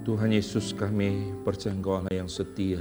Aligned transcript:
Tuhan 0.00 0.32
Yesus 0.32 0.72
kami 0.72 1.28
percaya 1.44 1.76
Engkau 1.76 2.00
Allah 2.00 2.24
yang 2.24 2.30
setia 2.32 2.80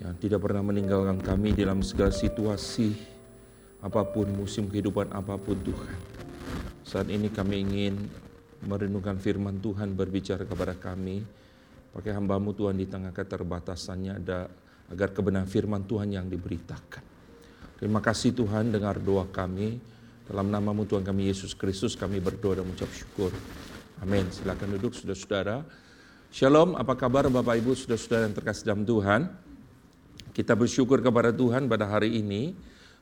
yang 0.00 0.16
tidak 0.16 0.40
pernah 0.40 0.64
meninggalkan 0.64 1.20
kami 1.20 1.52
dalam 1.52 1.84
segala 1.84 2.08
situasi 2.08 2.96
apa 3.84 4.08
pun 4.08 4.24
musim 4.32 4.72
kehidupan 4.72 5.12
apa 5.12 5.36
pun 5.36 5.60
Tuhan. 5.60 5.98
Saat 6.80 7.12
ini 7.12 7.28
kami 7.28 7.60
ingin 7.60 7.94
merenungkan 8.64 9.20
firman 9.20 9.60
Tuhan 9.60 9.92
berbicara 9.92 10.48
kepada 10.48 10.80
kami 10.80 11.20
pakai 11.92 12.16
hambamu 12.16 12.56
Tuhan 12.56 12.80
di 12.80 12.88
tengah 12.88 13.12
keterbatasannya 13.12 14.12
ada 14.16 14.48
agar 14.88 15.12
kebenaran 15.12 15.44
firman 15.44 15.84
Tuhan 15.84 16.08
yang 16.08 16.24
diberitakan. 16.32 17.04
Terima 17.76 18.00
kasih 18.00 18.32
Tuhan 18.32 18.72
dengar 18.72 18.96
doa 18.96 19.28
kami. 19.28 19.76
Dalam 20.24 20.48
namamu 20.48 20.88
Tuhan 20.88 21.04
kami 21.04 21.28
Yesus 21.28 21.52
Kristus 21.52 22.00
kami 22.00 22.16
berdoa 22.16 22.56
dan 22.56 22.64
mengucap 22.64 22.88
syukur. 22.96 23.28
Amin. 24.00 24.24
Silakan 24.32 24.80
duduk 24.80 24.96
saudara-saudara. 24.96 25.87
Shalom, 26.28 26.76
apa 26.76 26.92
kabar 26.92 27.24
Bapak 27.32 27.56
Ibu 27.56 27.72
saudara-saudara 27.72 28.28
yang 28.28 28.36
terkasih 28.36 28.68
dalam 28.68 28.84
Tuhan? 28.84 29.32
Kita 30.36 30.52
bersyukur 30.52 31.00
kepada 31.00 31.32
Tuhan 31.32 31.64
pada 31.72 31.88
hari 31.88 32.20
ini. 32.20 32.52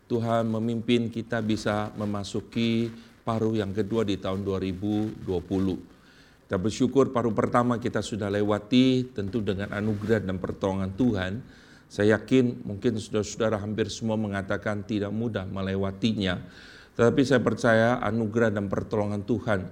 Tuhan 0.06 0.46
memimpin 0.46 1.10
kita 1.10 1.42
bisa 1.42 1.90
memasuki 1.98 2.86
paruh 3.26 3.58
yang 3.58 3.74
kedua 3.74 4.06
di 4.06 4.14
tahun 4.22 4.46
2020. 4.46 5.26
Kita 5.26 6.54
bersyukur 6.54 7.10
paruh 7.10 7.34
pertama 7.34 7.82
kita 7.82 7.98
sudah 7.98 8.30
lewati 8.30 9.10
tentu 9.10 9.42
dengan 9.42 9.74
anugerah 9.74 10.22
dan 10.22 10.38
pertolongan 10.38 10.94
Tuhan. 10.94 11.42
Saya 11.90 12.22
yakin 12.22 12.62
mungkin 12.62 12.94
saudara-saudara 13.02 13.58
hampir 13.58 13.90
semua 13.90 14.14
mengatakan 14.14 14.86
tidak 14.86 15.10
mudah 15.10 15.42
melewatinya. 15.50 16.46
Tetapi 16.94 17.26
saya 17.26 17.42
percaya 17.42 17.98
anugerah 18.06 18.54
dan 18.54 18.70
pertolongan 18.70 19.26
Tuhan 19.26 19.66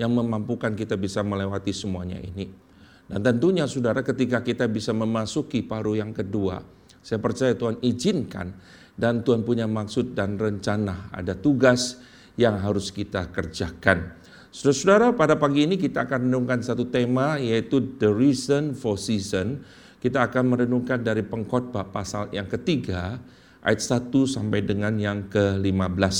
yang 0.00 0.08
memampukan 0.08 0.72
kita 0.72 0.96
bisa 0.96 1.20
melewati 1.20 1.76
semuanya 1.76 2.16
ini. 2.16 2.63
Dan 3.04 3.20
tentunya 3.20 3.68
saudara 3.68 4.00
ketika 4.00 4.40
kita 4.40 4.64
bisa 4.64 4.96
memasuki 4.96 5.60
paruh 5.60 5.96
yang 5.96 6.16
kedua, 6.16 6.64
saya 7.04 7.20
percaya 7.20 7.52
Tuhan 7.52 7.84
izinkan 7.84 8.56
dan 8.96 9.20
Tuhan 9.20 9.44
punya 9.44 9.68
maksud 9.68 10.16
dan 10.16 10.40
rencana, 10.40 11.12
ada 11.12 11.36
tugas 11.36 12.00
yang 12.40 12.56
harus 12.64 12.88
kita 12.88 13.28
kerjakan. 13.28 14.16
Saudara-saudara, 14.54 15.12
pada 15.18 15.34
pagi 15.34 15.66
ini 15.66 15.74
kita 15.74 16.06
akan 16.06 16.30
renungkan 16.30 16.62
satu 16.62 16.86
tema 16.88 17.36
yaitu 17.42 17.98
the 17.98 18.06
reason 18.06 18.72
for 18.72 18.94
season. 18.94 19.66
Kita 19.98 20.30
akan 20.30 20.54
merenungkan 20.54 21.00
dari 21.00 21.24
pengkhotbah 21.24 21.90
pasal 21.90 22.30
yang 22.30 22.46
ketiga 22.46 23.18
ayat 23.64 23.80
1 23.80 24.12
sampai 24.28 24.60
dengan 24.62 24.94
yang 25.00 25.26
ke-15. 25.32 26.16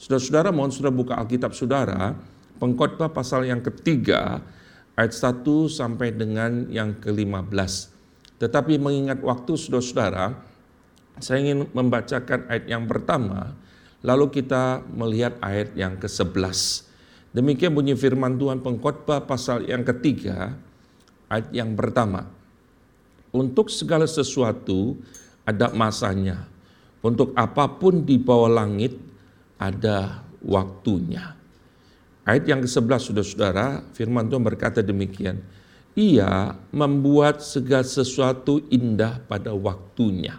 Saudara-saudara, 0.00 0.48
mohon 0.50 0.72
saudara 0.72 0.96
buka 0.96 1.14
Alkitab 1.20 1.52
saudara, 1.52 2.16
pengkhotbah 2.58 3.12
pasal 3.12 3.44
yang 3.44 3.60
ketiga 3.60 4.40
ayat 5.00 5.16
1 5.16 5.48
sampai 5.72 6.12
dengan 6.12 6.68
yang 6.68 6.92
ke-15. 7.00 7.72
Tetapi 8.36 8.76
mengingat 8.76 9.24
waktu 9.24 9.56
saudara-saudara, 9.56 10.36
saya 11.16 11.40
ingin 11.40 11.72
membacakan 11.72 12.44
ayat 12.52 12.68
yang 12.68 12.84
pertama, 12.84 13.56
lalu 14.04 14.28
kita 14.28 14.84
melihat 14.92 15.40
ayat 15.40 15.72
yang 15.72 15.96
ke-11. 15.96 16.84
Demikian 17.32 17.72
bunyi 17.72 17.96
firman 17.96 18.36
Tuhan 18.36 18.60
pengkhotbah 18.60 19.24
pasal 19.24 19.64
yang 19.64 19.80
ketiga, 19.88 20.52
ayat 21.32 21.48
yang 21.48 21.72
pertama. 21.72 22.28
Untuk 23.32 23.72
segala 23.72 24.04
sesuatu 24.04 25.00
ada 25.48 25.72
masanya. 25.72 26.44
Untuk 27.00 27.32
apa 27.32 27.64
pun 27.80 28.04
di 28.04 28.20
bawah 28.20 28.52
langit 28.52 29.00
ada 29.56 30.20
waktunya. 30.44 31.39
Ayat 32.30 32.46
yang 32.46 32.62
ke-11 32.62 33.10
saudara-saudara, 33.10 33.66
firman 33.90 34.30
Tuhan 34.30 34.46
berkata 34.46 34.86
demikian. 34.86 35.42
Ia 35.98 36.54
membuat 36.70 37.42
segala 37.42 37.82
sesuatu 37.82 38.62
indah 38.70 39.18
pada 39.26 39.50
waktunya. 39.50 40.38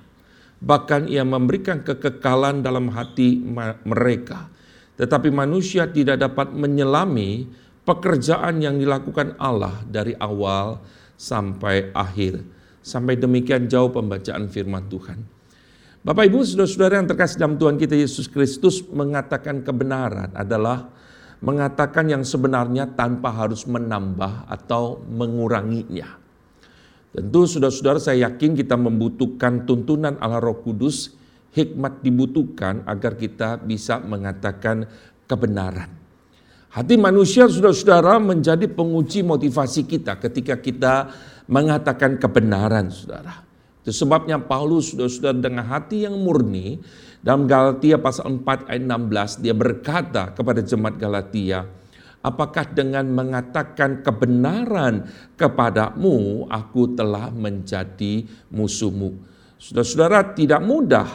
Bahkan 0.63 1.11
ia 1.11 1.27
memberikan 1.27 1.83
kekekalan 1.83 2.63
dalam 2.63 2.87
hati 2.95 3.43
mereka. 3.83 4.47
Tetapi 4.95 5.35
manusia 5.35 5.83
tidak 5.91 6.23
dapat 6.23 6.55
menyelami 6.55 7.51
pekerjaan 7.83 8.63
yang 8.63 8.79
dilakukan 8.79 9.35
Allah 9.35 9.83
dari 9.83 10.15
awal 10.15 10.79
sampai 11.19 11.91
akhir. 11.91 12.39
Sampai 12.79 13.19
demikian 13.19 13.67
jauh 13.67 13.91
pembacaan 13.91 14.47
firman 14.47 14.87
Tuhan. 14.87 15.19
Bapak 16.07 16.23
Ibu, 16.23 16.39
saudara-saudara 16.47 17.03
yang 17.03 17.11
terkasih 17.11 17.35
dalam 17.35 17.59
Tuhan 17.59 17.75
kita 17.75 17.99
Yesus 17.99 18.31
Kristus 18.31 18.79
mengatakan 18.87 19.59
kebenaran 19.59 20.31
adalah 20.31 20.87
mengatakan 21.41 22.05
yang 22.07 22.21
sebenarnya 22.21 22.93
tanpa 22.93 23.33
harus 23.33 23.65
menambah 23.65 24.45
atau 24.45 25.01
menguranginya. 25.09 26.21
Tentu 27.11 27.43
saudara-saudara 27.43 27.99
saya 27.99 28.31
yakin 28.31 28.55
kita 28.55 28.79
membutuhkan 28.79 29.67
tuntunan 29.67 30.15
Allah 30.23 30.39
Roh 30.39 30.63
Kudus, 30.63 31.11
hikmat 31.51 31.99
dibutuhkan 31.99 32.87
agar 32.87 33.19
kita 33.19 33.59
bisa 33.59 33.99
mengatakan 33.99 34.87
kebenaran. 35.27 35.91
Hati 36.71 36.95
manusia 36.95 37.51
saudara-saudara 37.51 38.15
menjadi 38.23 38.63
penguji 38.71 39.27
motivasi 39.27 39.83
kita 39.83 40.15
ketika 40.23 40.55
kita 40.55 41.11
mengatakan 41.51 42.15
kebenaran 42.15 42.87
saudara. 42.87 43.50
Itu 43.81 44.05
sebabnya 44.05 44.37
Paulus 44.37 44.93
saudara-saudara 44.93 45.41
dengan 45.41 45.65
hati 45.65 46.05
yang 46.05 46.13
murni 46.21 46.77
dalam 47.25 47.49
Galatia 47.49 47.97
pasal 47.97 48.41
4 48.41 48.69
ayat 48.69 48.83
16 48.85 49.41
dia 49.41 49.53
berkata 49.57 50.33
kepada 50.37 50.61
jemaat 50.61 51.01
Galatia, 51.01 51.65
Apakah 52.21 52.69
dengan 52.69 53.09
mengatakan 53.09 54.05
kebenaran 54.05 55.09
kepadamu 55.33 56.45
aku 56.53 56.93
telah 56.93 57.33
menjadi 57.33 58.29
musuhmu? 58.53 59.17
Saudara-saudara 59.57 60.37
tidak 60.37 60.61
mudah, 60.61 61.09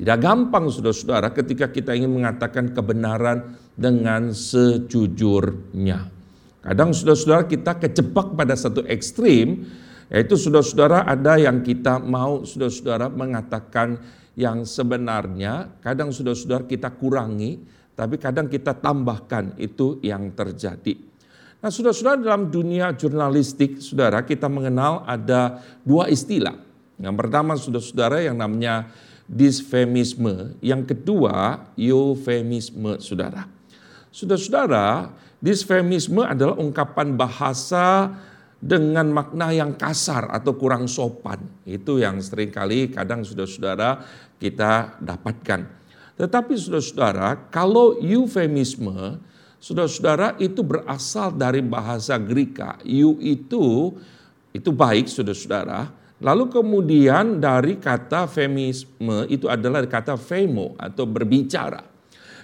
tidak 0.00 0.18
gampang 0.24 0.72
saudara-saudara 0.72 1.36
ketika 1.36 1.68
kita 1.68 1.92
ingin 1.92 2.24
mengatakan 2.24 2.72
kebenaran 2.72 3.60
dengan 3.76 4.32
sejujurnya. 4.32 6.08
Kadang 6.64 6.96
saudara-saudara 6.96 7.44
kita 7.44 7.76
kejebak 7.84 8.32
pada 8.32 8.56
satu 8.56 8.88
ekstrim, 8.88 9.68
yaitu 10.08 10.40
saudara-saudara 10.40 11.04
ada 11.04 11.36
yang 11.36 11.60
kita 11.60 12.00
mau 12.00 12.44
saudara-saudara 12.44 13.12
mengatakan 13.12 14.00
yang 14.38 14.64
sebenarnya 14.64 15.80
kadang 15.84 16.14
saudara-saudara 16.14 16.64
kita 16.64 16.94
kurangi, 16.94 17.58
tapi 17.98 18.16
kadang 18.16 18.46
kita 18.46 18.72
tambahkan 18.78 19.58
itu 19.58 19.98
yang 20.00 20.30
terjadi. 20.32 20.94
Nah 21.58 21.74
saudara-saudara 21.74 22.22
dalam 22.22 22.46
dunia 22.48 22.94
jurnalistik, 22.94 23.82
saudara 23.82 24.22
kita 24.22 24.46
mengenal 24.46 25.02
ada 25.04 25.58
dua 25.82 26.06
istilah. 26.06 26.54
Yang 27.02 27.14
pertama 27.18 27.58
saudara-saudara 27.58 28.22
yang 28.22 28.38
namanya 28.38 28.88
disfemisme, 29.26 30.54
yang 30.62 30.86
kedua 30.86 31.68
eufemisme 31.76 33.02
saudara. 33.02 33.50
Saudara-saudara, 34.14 35.12
disfemisme 35.42 36.24
adalah 36.24 36.56
ungkapan 36.56 37.18
bahasa 37.18 38.14
dengan 38.58 39.06
makna 39.14 39.54
yang 39.54 39.78
kasar 39.78 40.34
atau 40.34 40.58
kurang 40.58 40.90
sopan. 40.90 41.38
Itu 41.62 42.02
yang 42.02 42.18
sering 42.18 42.50
kali 42.50 42.90
kadang 42.90 43.22
saudara-saudara 43.22 44.02
kita 44.38 44.98
dapatkan. 44.98 45.60
Tetapi 46.18 46.52
saudara-saudara, 46.58 47.46
kalau 47.54 47.94
eufemisme, 48.02 49.22
saudara-saudara 49.62 50.34
itu 50.42 50.66
berasal 50.66 51.30
dari 51.30 51.62
bahasa 51.62 52.18
Greka. 52.18 52.82
Eu 52.82 53.14
itu 53.22 53.94
itu 54.50 54.70
baik 54.74 55.06
saudara-saudara. 55.06 55.94
Lalu 56.18 56.50
kemudian 56.50 57.38
dari 57.38 57.78
kata 57.78 58.26
femisme 58.26 59.22
itu 59.30 59.46
adalah 59.46 59.86
kata 59.86 60.18
femo 60.18 60.74
atau 60.74 61.06
berbicara. 61.06 61.97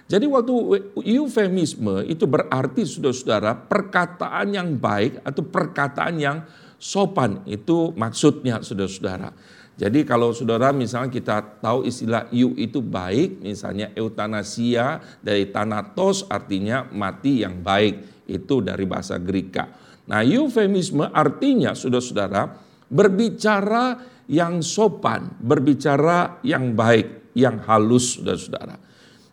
Jadi 0.05 0.29
waktu 0.29 0.55
eufemisme 1.01 2.05
itu 2.05 2.29
berarti 2.29 2.85
saudara-saudara 2.85 3.57
perkataan 3.57 4.53
yang 4.53 4.77
baik 4.77 5.25
atau 5.25 5.41
perkataan 5.41 6.15
yang 6.21 6.45
sopan. 6.77 7.41
Itu 7.49 7.97
maksudnya 7.97 8.61
saudara-saudara. 8.61 9.33
Jadi 9.75 10.07
kalau 10.07 10.31
saudara 10.31 10.71
misalnya 10.71 11.11
kita 11.11 11.59
tahu 11.59 11.83
istilah 11.89 12.31
iu 12.31 12.55
itu 12.55 12.79
baik, 12.79 13.43
misalnya 13.43 13.91
eutanasia 13.97 15.03
dari 15.19 15.51
thanatos 15.51 16.29
artinya 16.31 16.87
mati 16.93 17.43
yang 17.43 17.65
baik. 17.65 18.29
Itu 18.29 18.61
dari 18.61 18.85
bahasa 18.85 19.17
Greka. 19.17 19.73
Nah 20.05 20.21
eufemisme 20.21 21.09
artinya 21.09 21.73
saudara-saudara 21.73 22.55
berbicara 22.93 23.99
yang 24.29 24.61
sopan, 24.61 25.33
berbicara 25.41 26.45
yang 26.45 26.77
baik, 26.77 27.33
yang 27.33 27.65
halus 27.65 28.21
saudara-saudara. 28.21 28.77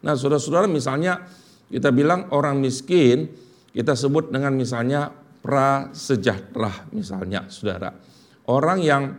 Nah 0.02 0.14
saudara-saudara 0.18 0.66
misalnya 0.66 1.26
kita 1.72 1.94
bilang 1.94 2.30
orang 2.36 2.60
miskin, 2.60 3.32
kita 3.72 3.96
sebut 3.96 4.34
dengan 4.34 4.52
misalnya 4.58 5.08
prasejahtera 5.42 6.92
misalnya 6.94 7.48
saudara. 7.48 7.90
Orang 8.50 8.84
yang 8.84 9.16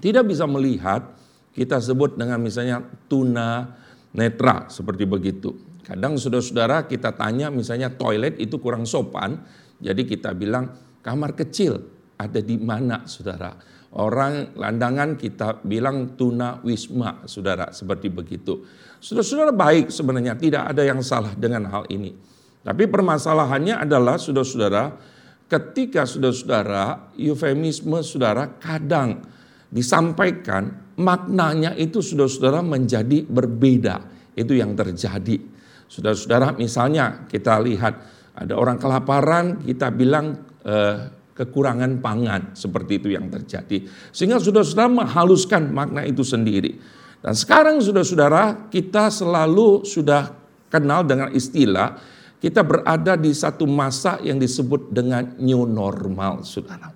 tidak 0.00 0.28
bisa 0.28 0.48
melihat, 0.48 1.04
kita 1.52 1.82
sebut 1.82 2.16
dengan 2.16 2.40
misalnya 2.40 2.80
tuna 3.10 3.76
netra 4.16 4.68
seperti 4.72 5.04
begitu. 5.04 5.52
Kadang 5.82 6.16
saudara-saudara 6.16 6.86
kita 6.86 7.12
tanya 7.12 7.50
misalnya 7.50 7.92
toilet 7.92 8.38
itu 8.38 8.56
kurang 8.62 8.86
sopan, 8.86 9.42
jadi 9.82 10.00
kita 10.06 10.32
bilang 10.32 10.72
kamar 11.02 11.34
kecil 11.34 11.82
ada 12.16 12.38
di 12.38 12.56
mana 12.56 13.04
saudara. 13.04 13.52
Orang 13.92 14.56
landangan 14.56 15.20
kita 15.20 15.60
bilang 15.68 16.16
tuna 16.16 16.64
wisma 16.64 17.28
saudara 17.28 17.76
seperti 17.76 18.08
begitu. 18.08 18.64
Saudara-saudara 18.96 19.52
baik 19.52 19.92
sebenarnya 19.92 20.32
tidak 20.40 20.72
ada 20.72 20.80
yang 20.80 21.04
salah 21.04 21.36
dengan 21.36 21.68
hal 21.68 21.84
ini. 21.92 22.16
Tapi 22.64 22.88
permasalahannya 22.88 23.84
adalah 23.84 24.16
saudara-saudara 24.16 24.96
ketika 25.44 26.08
saudara-saudara 26.08 27.12
eufemisme 27.20 28.00
saudara 28.00 28.56
kadang 28.56 29.28
disampaikan 29.68 30.96
maknanya 30.96 31.76
itu 31.76 32.00
saudara-saudara 32.00 32.64
menjadi 32.64 33.28
berbeda. 33.28 34.08
Itu 34.32 34.56
yang 34.56 34.72
terjadi. 34.72 35.36
Saudara-saudara 35.84 36.56
misalnya 36.56 37.28
kita 37.28 37.60
lihat 37.60 37.94
ada 38.32 38.56
orang 38.56 38.80
kelaparan 38.80 39.60
kita 39.60 39.92
bilang 39.92 40.40
eh, 40.64 40.96
kekurangan 41.32 42.00
pangan 42.04 42.52
seperti 42.52 43.00
itu 43.00 43.08
yang 43.12 43.28
terjadi. 43.32 43.88
Sehingga 44.12 44.40
saudara-saudara 44.40 44.90
menghaluskan 44.92 45.72
makna 45.72 46.04
itu 46.04 46.20
sendiri. 46.24 46.76
Dan 47.22 47.34
sekarang 47.38 47.80
saudara-saudara 47.80 48.68
kita 48.68 49.08
selalu 49.08 49.86
sudah 49.86 50.34
kenal 50.68 51.04
dengan 51.04 51.30
istilah 51.32 51.96
kita 52.42 52.66
berada 52.66 53.14
di 53.14 53.30
satu 53.30 53.70
masa 53.70 54.18
yang 54.18 54.42
disebut 54.42 54.90
dengan 54.90 55.38
new 55.38 55.62
normal, 55.62 56.42
saudara. 56.42 56.90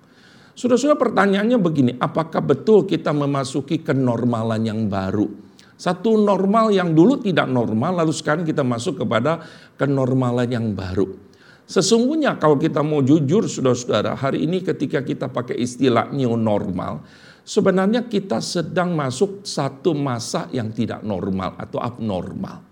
Saudara-saudara 0.57 0.99
pertanyaannya 0.99 1.57
begini, 1.61 1.91
apakah 1.95 2.43
betul 2.43 2.83
kita 2.83 3.15
memasuki 3.15 3.79
kenormalan 3.79 4.59
yang 4.67 4.91
baru? 4.91 5.29
Satu 5.77 6.17
normal 6.17 6.73
yang 6.73 6.91
dulu 6.91 7.21
tidak 7.21 7.47
normal, 7.47 8.01
lalu 8.01 8.11
sekarang 8.11 8.43
kita 8.43 8.65
masuk 8.65 9.05
kepada 9.05 9.39
kenormalan 9.77 10.49
yang 10.49 10.73
baru. 10.73 11.26
Sesungguhnya 11.67 12.39
kalau 12.39 12.55
kita 12.55 12.79
mau 12.79 13.03
jujur 13.03 13.43
saudara-saudara, 13.43 14.15
hari 14.15 14.47
ini 14.47 14.63
ketika 14.63 15.03
kita 15.03 15.27
pakai 15.27 15.59
istilah 15.59 16.07
new 16.15 16.39
normal, 16.39 17.03
sebenarnya 17.43 18.07
kita 18.07 18.39
sedang 18.39 18.95
masuk 18.95 19.43
satu 19.43 19.91
masa 19.91 20.47
yang 20.55 20.71
tidak 20.71 21.03
normal 21.03 21.59
atau 21.59 21.83
abnormal. 21.83 22.63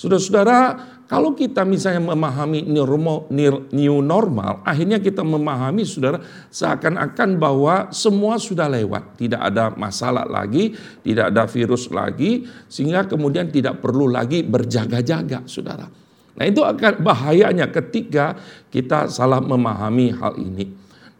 Saudara-saudara, 0.00 0.58
kalau 1.04 1.36
kita 1.36 1.68
misalnya 1.68 2.00
memahami 2.16 2.64
new 2.64 4.00
normal, 4.00 4.64
akhirnya 4.64 4.96
kita 4.96 5.20
memahami 5.20 5.84
saudara 5.84 6.24
seakan-akan 6.48 7.36
bahwa 7.36 7.92
semua 7.92 8.40
sudah 8.40 8.64
lewat, 8.72 9.20
tidak 9.20 9.44
ada 9.44 9.76
masalah 9.76 10.24
lagi, 10.24 10.72
tidak 11.04 11.28
ada 11.36 11.44
virus 11.44 11.92
lagi, 11.92 12.48
sehingga 12.64 13.04
kemudian 13.04 13.52
tidak 13.52 13.84
perlu 13.84 14.08
lagi 14.08 14.40
berjaga-jaga, 14.40 15.44
saudara. 15.44 15.84
Nah 16.32 16.44
itu 16.48 16.64
akan 16.64 17.04
bahayanya 17.04 17.68
ketika 17.68 18.36
kita 18.72 19.08
salah 19.12 19.40
memahami 19.40 20.16
hal 20.16 20.36
ini. 20.40 20.64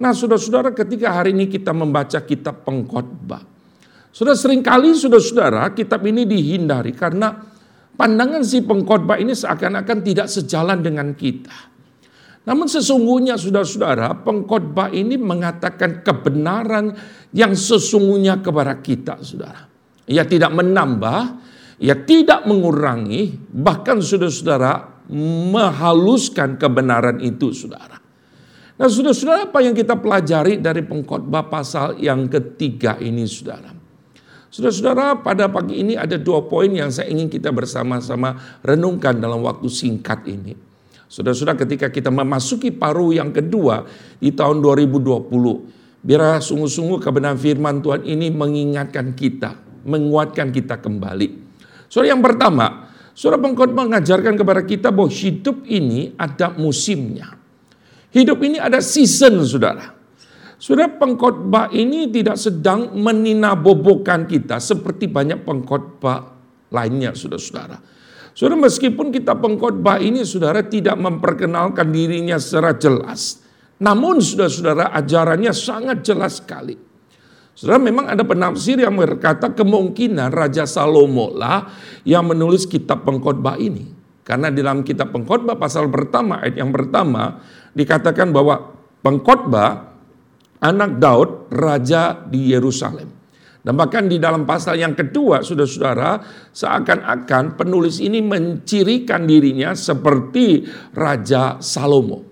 Nah 0.00 0.11
saudara-saudara 0.17 0.73
ketika 0.73 1.12
hari 1.12 1.37
ini 1.37 1.47
kita 1.47 1.70
membaca 1.70 2.19
kitab 2.25 2.64
pengkhotbah. 2.64 3.44
Sudah 4.12 4.37
sering 4.37 4.61
kali 4.64 4.93
saudara-saudara 4.93 5.73
kitab 5.73 6.05
ini 6.05 6.25
dihindari 6.29 6.93
karena 6.93 7.32
pandangan 7.97 8.44
si 8.44 8.64
pengkhotbah 8.64 9.20
ini 9.20 9.37
seakan-akan 9.37 9.99
tidak 10.05 10.26
sejalan 10.29 10.81
dengan 10.81 11.12
kita. 11.17 11.73
Namun 12.43 12.67
sesungguhnya 12.67 13.38
saudara-saudara 13.38 14.26
pengkhotbah 14.26 14.91
ini 14.91 15.14
mengatakan 15.14 16.03
kebenaran 16.03 16.91
yang 17.31 17.55
sesungguhnya 17.55 18.43
kepada 18.43 18.82
kita 18.82 19.23
saudara. 19.23 19.70
Ia 20.11 20.26
tidak 20.26 20.50
menambah, 20.50 21.20
ia 21.79 21.94
tidak 22.03 22.43
mengurangi, 22.50 23.38
bahkan 23.55 24.03
saudara-saudara 24.03 24.92
menghaluskan 25.10 26.60
kebenaran 26.60 27.19
itu, 27.19 27.50
saudara. 27.50 28.02
Nah, 28.78 28.88
saudara-saudara, 28.88 29.46
apa 29.46 29.58
yang 29.62 29.78
kita 29.78 29.94
pelajari 29.94 30.58
dari 30.58 30.82
pengkhotbah 30.82 31.46
pasal 31.46 32.00
yang 32.02 32.26
ketiga 32.26 32.99
ini, 32.99 33.26
saudara? 33.31 33.70
Saudara-saudara, 34.52 35.22
pada 35.25 35.49
pagi 35.49 35.81
ini 35.81 35.96
ada 35.96 36.20
dua 36.20 36.44
poin 36.44 36.69
yang 36.69 36.93
saya 36.93 37.08
ingin 37.08 37.32
kita 37.32 37.49
bersama-sama 37.54 38.37
renungkan 38.60 39.16
dalam 39.16 39.40
waktu 39.40 39.64
singkat 39.72 40.28
ini. 40.28 40.52
Saudara-saudara, 41.08 41.60
ketika 41.64 41.88
kita 41.88 42.12
memasuki 42.12 42.69
paruh 42.69 43.16
yang 43.16 43.32
kedua 43.32 43.84
di 44.20 44.32
tahun 44.32 44.60
2020, 44.60 46.04
biar 46.04 46.40
sungguh-sungguh 46.40 47.00
kebenaran 47.00 47.40
firman 47.40 47.81
Tuhan 47.81 48.04
ini 48.04 48.28
mengingatkan 48.28 49.16
kita, 49.16 49.56
menguatkan 49.88 50.52
kita 50.52 50.81
kembali. 50.84 51.28
Saudara, 51.88 52.12
yang 52.12 52.20
pertama, 52.25 52.92
Surah 53.12 53.37
pengkhotbah 53.37 53.85
mengajarkan 53.85 54.41
kepada 54.41 54.64
kita 54.64 54.88
bahwa 54.88 55.12
hidup 55.12 55.69
ini 55.69 56.17
ada 56.17 56.53
musimnya. 56.56 57.37
Hidup 58.12 58.41
ini 58.41 58.56
ada 58.56 58.81
season, 58.81 59.44
saudara. 59.44 59.93
Surah 60.56 60.88
pengkhotbah 60.97 61.75
ini 61.76 62.09
tidak 62.09 62.41
sedang 62.41 62.94
meninabobokan 62.97 64.25
kita 64.25 64.62
seperti 64.62 65.11
banyak 65.12 65.44
pengkhotbah 65.44 66.32
lainnya, 66.73 67.12
saudara-saudara. 67.12 67.76
Saudara, 68.32 68.64
meskipun 68.64 69.12
kita 69.12 69.37
pengkhotbah 69.37 70.00
ini, 70.00 70.25
saudara 70.25 70.64
tidak 70.64 70.97
memperkenalkan 70.97 71.93
dirinya 71.93 72.41
secara 72.41 72.73
jelas. 72.81 73.44
Namun, 73.76 74.25
saudara-saudara, 74.25 74.88
ajarannya 74.97 75.53
sangat 75.53 76.00
jelas 76.00 76.41
sekali. 76.41 76.92
Saudara 77.52 77.76
memang 77.76 78.08
ada 78.08 78.25
penafsir 78.25 78.81
yang 78.81 78.96
berkata 78.96 79.52
kemungkinan 79.52 80.32
Raja 80.32 80.64
Salomo 80.64 81.37
lah 81.37 81.69
yang 82.02 82.25
menulis 82.25 82.64
kitab 82.64 83.04
pengkhotbah 83.04 83.60
ini. 83.60 83.93
Karena 84.25 84.49
di 84.49 84.64
dalam 84.64 84.81
kitab 84.81 85.12
pengkhotbah 85.12 85.60
pasal 85.60 85.93
pertama 85.93 86.40
ayat 86.40 86.56
yang 86.56 86.72
pertama 86.72 87.43
dikatakan 87.76 88.32
bahwa 88.32 88.72
pengkhotbah 89.04 89.93
anak 90.62 90.96
Daud 90.96 91.52
raja 91.52 92.16
di 92.25 92.54
Yerusalem. 92.54 93.10
Dan 93.62 93.78
bahkan 93.78 94.10
di 94.10 94.19
dalam 94.19 94.43
pasal 94.43 94.75
yang 94.75 94.99
kedua, 94.99 95.46
saudara-saudara, 95.46 96.19
seakan-akan 96.50 97.54
penulis 97.54 98.02
ini 98.02 98.19
mencirikan 98.19 99.22
dirinya 99.22 99.70
seperti 99.70 100.66
Raja 100.90 101.62
Salomo. 101.62 102.26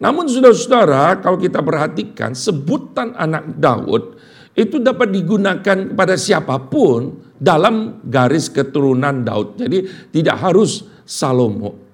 Namun 0.00 0.24
saudara-saudara, 0.24 1.20
kalau 1.20 1.36
kita 1.36 1.60
perhatikan 1.60 2.32
sebutan 2.32 3.12
anak 3.12 3.60
Daud 3.60 4.16
itu 4.54 4.78
dapat 4.78 5.10
digunakan 5.10 5.90
kepada 5.90 6.14
siapa 6.14 6.62
pun 6.70 7.34
dalam 7.34 8.00
garis 8.06 8.46
keturunan 8.48 9.26
Daud. 9.26 9.58
Jadi 9.58 9.78
tidak 10.14 10.38
harus 10.38 10.86
Salomo. 11.02 11.84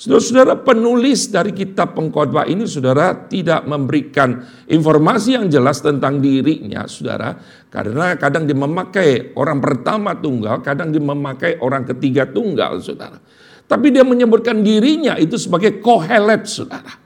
Saudara-saudara 0.00 0.56
penulis 0.64 1.28
dari 1.28 1.52
kitab 1.52 1.92
pengkhotbah 1.92 2.48
ini 2.48 2.64
saudara 2.64 3.12
tidak 3.28 3.68
memberikan 3.68 4.40
informasi 4.64 5.36
yang 5.36 5.52
jelas 5.52 5.84
tentang 5.84 6.24
dirinya 6.24 6.88
saudara. 6.88 7.36
Karena 7.68 8.16
kadang 8.16 8.48
dia 8.48 8.56
memakai 8.56 9.36
orang 9.36 9.60
pertama 9.60 10.16
tunggal, 10.16 10.64
kadang 10.64 10.88
dia 10.88 11.04
memakai 11.04 11.60
orang 11.60 11.84
ketiga 11.84 12.24
tunggal 12.24 12.80
saudara. 12.80 13.20
Tapi 13.68 13.92
dia 13.92 14.00
menyebutkan 14.00 14.64
dirinya 14.64 15.20
itu 15.20 15.36
sebagai 15.36 15.84
kohelet 15.84 16.48
saudara. 16.48 16.96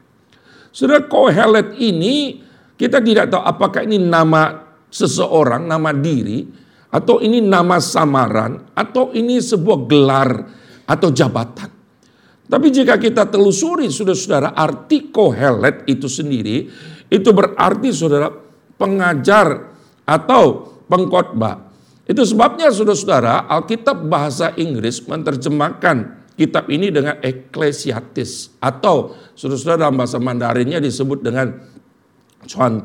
Saudara 0.71 1.03
kohelet 1.11 1.75
ini 1.83 2.47
kita 2.79 3.03
tidak 3.03 3.27
tahu 3.27 3.43
apakah 3.43 3.83
ini 3.83 3.99
nama 3.99 4.64
seseorang, 4.95 5.67
nama 5.67 5.91
diri, 5.91 6.47
atau 6.95 7.19
ini 7.19 7.43
nama 7.43 7.83
samaran, 7.83 8.71
atau 8.79 9.11
ini 9.11 9.43
sebuah 9.43 9.79
gelar 9.91 10.31
atau 10.87 11.11
jabatan. 11.11 11.75
Tapi 12.47 12.71
jika 12.71 13.01
kita 13.01 13.27
telusuri 13.27 13.91
saudara-saudara 13.91 14.55
arti 14.55 15.11
kohelet 15.11 15.83
itu 15.91 16.07
sendiri, 16.07 16.71
itu 17.11 17.29
berarti 17.35 17.91
saudara 17.91 18.31
pengajar 18.79 19.75
atau 20.07 20.77
pengkhotbah. 20.87 21.73
Itu 22.05 22.21
sebabnya 22.23 22.69
saudara-saudara 22.69 23.49
Alkitab 23.49 24.07
bahasa 24.07 24.53
Inggris 24.61 25.01
menerjemahkan 25.09 26.21
kitab 26.37 26.69
ini 26.69 26.93
dengan 26.93 27.17
eklesiatis 27.25 28.61
atau 28.61 29.17
saudara-saudara 29.33 29.89
dalam 29.89 29.97
bahasa 29.97 30.21
Mandarinnya 30.21 30.85
disebut 30.85 31.25
dengan 31.25 31.49
Chuan 32.45 32.85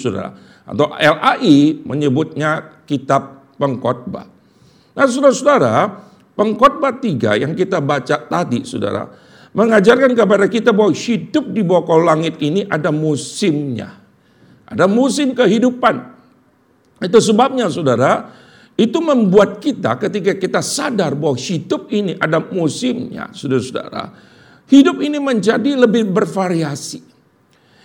saudara 0.00 0.32
atau 0.64 0.88
LAI 0.96 1.84
menyebutnya 1.84 2.82
kitab 2.88 3.52
pengkhotbah. 3.60 4.26
Nah, 4.96 5.06
saudara-saudara, 5.06 5.74
pengkhotbah 6.32 6.98
tiga 6.98 7.36
yang 7.36 7.52
kita 7.52 7.84
baca 7.84 8.24
tadi, 8.24 8.64
saudara, 8.64 9.06
mengajarkan 9.54 10.16
kepada 10.16 10.46
kita 10.48 10.72
bahwa 10.72 10.90
hidup 10.96 11.44
di 11.52 11.62
bawah 11.62 12.00
langit 12.02 12.40
ini 12.40 12.64
ada 12.66 12.88
musimnya. 12.90 14.02
Ada 14.64 14.88
musim 14.88 15.36
kehidupan. 15.36 16.16
Itu 17.04 17.20
sebabnya, 17.20 17.68
saudara, 17.68 18.32
itu 18.74 18.98
membuat 18.98 19.62
kita 19.62 20.00
ketika 20.02 20.34
kita 20.34 20.60
sadar 20.64 21.14
bahwa 21.14 21.38
hidup 21.38 21.92
ini 21.94 22.18
ada 22.18 22.42
musimnya, 22.42 23.30
saudara-saudara. 23.30 24.34
Hidup 24.66 24.98
ini 25.04 25.20
menjadi 25.20 25.76
lebih 25.76 26.08
bervariasi. 26.08 27.13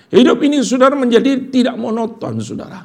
Hidup 0.10 0.42
ini 0.42 0.66
saudara 0.66 0.98
menjadi 0.98 1.50
tidak 1.54 1.78
monoton 1.78 2.42
saudara. 2.42 2.82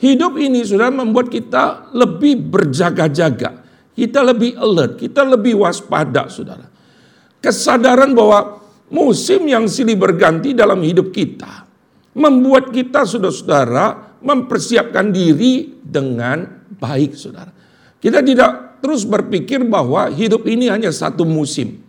Hidup 0.00 0.40
ini 0.40 0.64
saudara 0.64 0.92
membuat 0.92 1.28
kita 1.28 1.92
lebih 1.92 2.40
berjaga-jaga. 2.40 3.62
Kita 3.94 4.26
lebih 4.26 4.58
alert, 4.58 4.98
kita 4.98 5.22
lebih 5.22 5.60
waspada 5.60 6.26
saudara. 6.26 6.66
Kesadaran 7.38 8.10
bahwa 8.16 8.64
musim 8.90 9.44
yang 9.46 9.68
silih 9.70 9.94
berganti 9.94 10.56
dalam 10.56 10.80
hidup 10.82 11.12
kita. 11.14 11.62
membuat 12.14 12.70
kita 12.70 13.02
saudara-saudara 13.02 14.16
mempersiapkan 14.22 15.10
diri 15.10 15.82
dengan 15.82 16.46
baik 16.78 17.18
saudara. 17.18 17.50
Kita 17.98 18.22
tidak 18.22 18.80
terus 18.80 19.04
berpikir 19.04 19.66
bahwa 19.66 20.08
hidup 20.14 20.46
ini 20.46 20.70
hanya 20.70 20.94
satu 20.94 21.26
musim. 21.26 21.83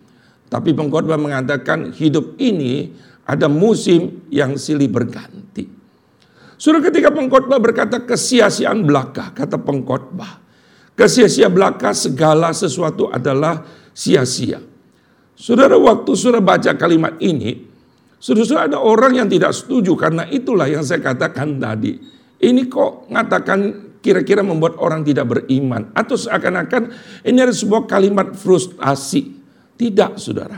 Tapi 0.46 0.70
pengkhotbah 0.72 1.18
mengatakan 1.18 1.90
hidup 1.90 2.38
ini 2.38 2.94
ada 3.26 3.50
musim 3.50 4.26
yang 4.30 4.54
silih 4.54 4.86
berganti. 4.86 5.66
Sudah 6.56 6.80
ketika 6.80 7.12
pengkhotbah 7.12 7.60
berkata 7.60 8.06
kesia-siaan 8.06 8.86
belaka, 8.86 9.34
kata 9.34 9.60
pengkhotbah. 9.60 10.40
Kesia-sia 10.96 11.52
belaka 11.52 11.92
segala 11.92 12.56
sesuatu 12.56 13.12
adalah 13.12 13.60
sia-sia. 13.92 14.64
Saudara 15.36 15.76
waktu 15.76 16.16
sudah 16.16 16.40
baca 16.40 16.72
kalimat 16.80 17.20
ini, 17.20 17.68
sudah 18.16 18.64
ada 18.64 18.80
orang 18.80 19.20
yang 19.20 19.28
tidak 19.28 19.52
setuju 19.52 19.92
karena 19.92 20.24
itulah 20.32 20.64
yang 20.64 20.80
saya 20.80 21.04
katakan 21.04 21.60
tadi. 21.60 22.00
Ini 22.40 22.64
kok 22.72 23.12
ngatakan 23.12 23.60
kira-kira 24.00 24.40
membuat 24.40 24.80
orang 24.80 25.04
tidak 25.04 25.28
beriman. 25.28 25.92
Atau 25.92 26.16
seakan-akan 26.16 26.94
ini 27.28 27.38
ada 27.42 27.52
sebuah 27.52 27.84
kalimat 27.84 28.32
frustasi. 28.32 29.36
Tidak 29.76 30.16
saudara. 30.16 30.56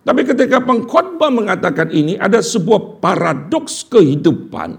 Tapi 0.00 0.24
ketika 0.24 0.64
pengkhotbah 0.64 1.28
mengatakan 1.28 1.92
ini 1.92 2.16
ada 2.16 2.40
sebuah 2.40 3.02
paradoks 3.02 3.84
kehidupan 3.90 4.78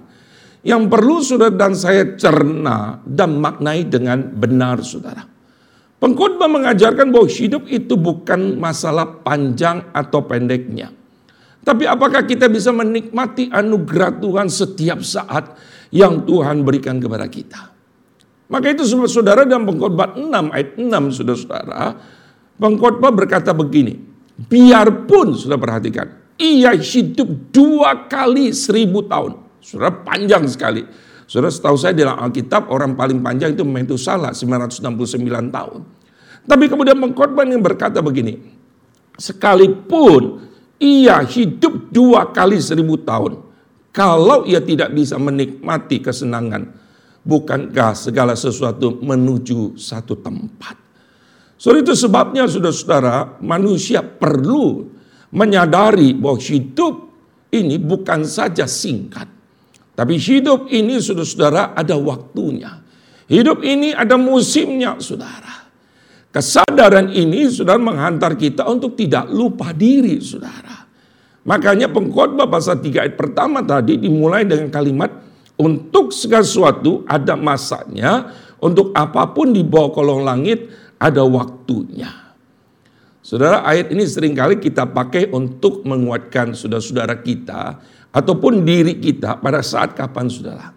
yang 0.66 0.90
perlu 0.90 1.22
saudara 1.22 1.54
dan 1.54 1.78
saya 1.78 2.18
cerna 2.18 3.02
dan 3.06 3.38
maknai 3.38 3.86
dengan 3.86 4.34
benar 4.34 4.82
saudara. 4.82 5.26
Pengkhotbah 6.02 6.50
mengajarkan 6.50 7.14
bahwa 7.14 7.30
hidup 7.30 7.70
itu 7.70 7.94
bukan 7.94 8.58
masalah 8.58 9.22
panjang 9.22 9.86
atau 9.94 10.26
pendeknya. 10.26 10.90
Tapi 11.62 11.86
apakah 11.86 12.26
kita 12.26 12.50
bisa 12.50 12.74
menikmati 12.74 13.54
anugerah 13.54 14.18
Tuhan 14.18 14.50
setiap 14.50 15.06
saat 15.06 15.54
yang 15.94 16.26
Tuhan 16.26 16.66
berikan 16.66 16.98
kepada 16.98 17.30
kita? 17.30 17.70
Maka 18.50 18.74
itu 18.74 18.82
saudara 19.06 19.46
dalam 19.46 19.70
pengkhotbah 19.70 20.18
6 20.18 20.28
ayat 20.50 20.70
6 20.82 21.18
saudara-saudara, 21.22 21.84
pengkhotbah 22.62 23.10
berkata 23.10 23.50
begini, 23.58 23.98
biarpun 24.46 25.34
sudah 25.34 25.58
perhatikan, 25.58 26.38
ia 26.38 26.78
hidup 26.78 27.50
dua 27.50 28.06
kali 28.06 28.54
seribu 28.54 29.02
tahun. 29.10 29.42
Saudara 29.62 29.94
panjang 30.06 30.46
sekali. 30.46 30.86
Saudara 31.26 31.50
setahu 31.50 31.78
saya 31.80 31.98
dalam 31.98 32.22
Alkitab 32.22 32.70
orang 32.70 32.94
paling 32.94 33.24
panjang 33.26 33.58
itu 33.58 33.66
Metusala 33.66 34.36
969 34.36 34.86
tahun. 35.50 35.80
Tapi 36.42 36.66
kemudian 36.66 36.98
pengkhotbah 36.98 37.46
yang 37.46 37.62
berkata 37.62 38.02
begini, 38.02 38.42
sekalipun 39.16 40.42
ia 40.82 41.22
hidup 41.22 41.94
dua 41.94 42.34
kali 42.34 42.58
seribu 42.58 42.98
tahun, 43.06 43.38
kalau 43.94 44.50
ia 44.50 44.58
tidak 44.58 44.90
bisa 44.98 45.22
menikmati 45.22 46.02
kesenangan, 46.02 46.74
bukankah 47.22 47.94
segala 47.94 48.34
sesuatu 48.34 48.98
menuju 49.06 49.78
satu 49.78 50.18
tempat? 50.18 50.81
So 51.62 51.78
itu 51.78 51.94
sebabnya 51.94 52.50
saudara-saudara 52.50 53.38
manusia 53.46 54.02
perlu 54.02 54.90
menyadari 55.30 56.18
bahwa 56.18 56.42
hidup 56.42 57.14
ini 57.54 57.78
bukan 57.78 58.26
saja 58.26 58.66
singkat. 58.66 59.30
Tapi 59.94 60.18
hidup 60.18 60.74
ini 60.74 60.98
saudara-saudara 60.98 61.78
ada 61.78 61.94
waktunya. 62.02 62.82
Hidup 63.30 63.62
ini 63.62 63.94
ada 63.94 64.18
musimnya 64.18 64.98
saudara. 64.98 65.70
Kesadaran 66.34 67.14
ini 67.14 67.46
saudara 67.54 67.78
menghantar 67.78 68.34
kita 68.42 68.66
untuk 68.66 68.98
tidak 68.98 69.30
lupa 69.30 69.70
diri 69.70 70.18
saudara. 70.18 70.82
Makanya 71.46 71.94
pengkhotbah 71.94 72.50
pasal 72.50 72.82
3 72.82 73.06
ayat 73.06 73.14
pertama 73.14 73.62
tadi 73.62 74.02
dimulai 74.02 74.50
dengan 74.50 74.74
kalimat 74.74 75.14
untuk 75.62 76.10
segala 76.10 76.42
sesuatu 76.42 77.06
ada 77.06 77.38
masanya, 77.38 78.34
untuk 78.58 78.90
apa 78.98 79.30
pun 79.30 79.54
di 79.54 79.62
bawah 79.62 79.94
kolong 79.94 80.26
langit 80.26 80.81
ada 81.02 81.26
waktunya. 81.26 82.14
Saudara, 83.26 83.66
ayat 83.66 83.90
ini 83.90 84.06
sering 84.06 84.38
kali 84.38 84.62
kita 84.62 84.86
pakai 84.86 85.34
untuk 85.34 85.82
menguatkan 85.82 86.54
saudara-saudara 86.54 87.26
kita 87.26 87.82
ataupun 88.14 88.62
diri 88.62 89.02
kita 89.02 89.42
pada 89.42 89.66
saat 89.66 89.98
kapan 89.98 90.30
saudara. 90.30 90.70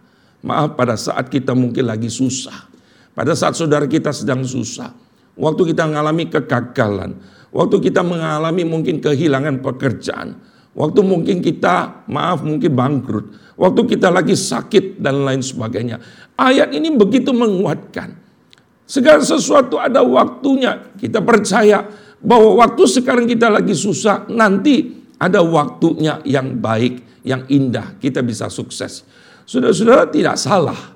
Maaf 0.45 0.77
pada 0.77 0.97
saat 0.97 1.29
kita 1.29 1.53
mungkin 1.53 1.89
lagi 1.89 2.09
susah. 2.09 2.73
Pada 3.13 3.37
saat 3.37 3.57
saudara 3.57 3.85
kita 3.85 4.13
sedang 4.13 4.45
susah. 4.45 4.93
Waktu 5.37 5.73
kita 5.73 5.89
mengalami 5.89 6.29
kegagalan. 6.29 7.17
Waktu 7.49 7.77
kita 7.81 8.05
mengalami 8.05 8.65
mungkin 8.65 9.01
kehilangan 9.01 9.65
pekerjaan. 9.65 10.37
Waktu 10.75 11.01
mungkin 11.01 11.41
kita 11.41 12.05
maaf 12.13 12.45
mungkin 12.45 12.71
bangkrut. 12.77 13.57
Waktu 13.57 13.81
kita 13.97 14.13
lagi 14.13 14.37
sakit 14.37 15.01
dan 15.01 15.25
lain 15.25 15.41
sebagainya. 15.41 15.97
Ayat 16.37 16.77
ini 16.77 16.93
begitu 16.93 17.33
menguatkan. 17.33 18.24
Segala 18.85 19.25
sesuatu 19.25 19.81
ada 19.81 20.05
waktunya. 20.05 20.93
Kita 21.01 21.25
percaya 21.25 21.89
bahwa 22.21 22.61
waktu 22.65 22.85
sekarang 22.89 23.25
kita 23.25 23.49
lagi 23.49 23.73
susah. 23.73 24.29
Nanti 24.29 25.05
ada 25.17 25.41
waktunya 25.41 26.21
yang 26.25 26.61
baik 26.61 27.25
yang 27.25 27.49
indah, 27.49 27.97
kita 27.97 28.21
bisa 28.21 28.53
sukses. 28.53 29.03
Saudara-saudara 29.49 30.09
tidak 30.13 30.37
salah. 30.37 30.93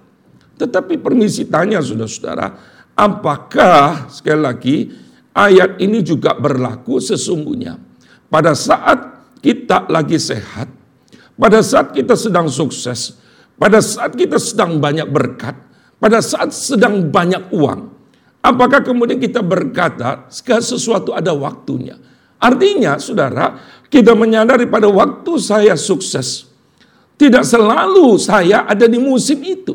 Tetapi 0.60 1.00
permisi 1.00 1.48
tanya 1.48 1.80
saudara-saudara, 1.80 2.52
apakah 2.92 4.10
sekali 4.12 4.40
lagi 4.42 4.76
ayat 5.32 5.78
ini 5.80 6.02
juga 6.02 6.34
berlaku 6.34 6.98
sesungguhnya 6.98 7.78
pada 8.26 8.52
saat 8.52 9.22
kita 9.38 9.86
lagi 9.86 10.18
sehat, 10.18 10.66
pada 11.38 11.62
saat 11.62 11.94
kita 11.94 12.18
sedang 12.18 12.50
sukses, 12.50 13.16
pada 13.54 13.78
saat 13.78 14.18
kita 14.18 14.36
sedang 14.36 14.82
banyak 14.82 15.06
berkat, 15.06 15.54
pada 15.98 16.22
saat 16.22 16.54
sedang 16.54 17.10
banyak 17.10 17.50
uang, 17.50 17.80
apakah 18.42 18.86
kemudian 18.86 19.18
kita 19.18 19.42
berkata 19.42 20.30
segala 20.30 20.62
sesuatu 20.62 21.10
ada 21.10 21.34
waktunya? 21.34 21.98
Artinya, 22.38 23.02
saudara, 23.02 23.58
kita 23.90 24.14
menyadari 24.14 24.70
pada 24.70 24.86
waktu 24.86 25.32
saya 25.42 25.74
sukses, 25.74 26.46
tidak 27.18 27.42
selalu 27.42 28.14
saya 28.14 28.62
ada 28.62 28.86
di 28.86 29.02
musim 29.02 29.42
itu. 29.42 29.74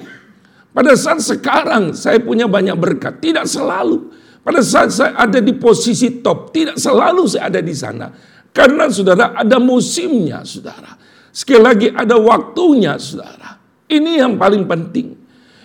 Pada 0.71 0.95
saat 0.95 1.19
sekarang 1.19 1.91
saya 1.93 2.17
punya 2.23 2.47
banyak 2.47 2.73
berkat, 2.79 3.19
tidak 3.19 3.45
selalu. 3.45 4.09
Pada 4.41 4.63
saat 4.63 4.95
saya 4.95 5.11
ada 5.19 5.43
di 5.43 5.53
posisi 5.59 6.23
top, 6.23 6.55
tidak 6.55 6.79
selalu 6.79 7.27
saya 7.27 7.51
ada 7.51 7.59
di 7.59 7.75
sana. 7.75 8.07
Karena 8.49 8.87
saudara 8.87 9.35
ada 9.35 9.59
musimnya 9.59 10.41
saudara. 10.47 10.95
Sekali 11.33 11.61
lagi 11.61 11.87
ada 11.91 12.15
waktunya 12.15 12.95
saudara. 12.95 13.59
Ini 13.91 14.23
yang 14.23 14.39
paling 14.39 14.63
penting. 14.69 15.22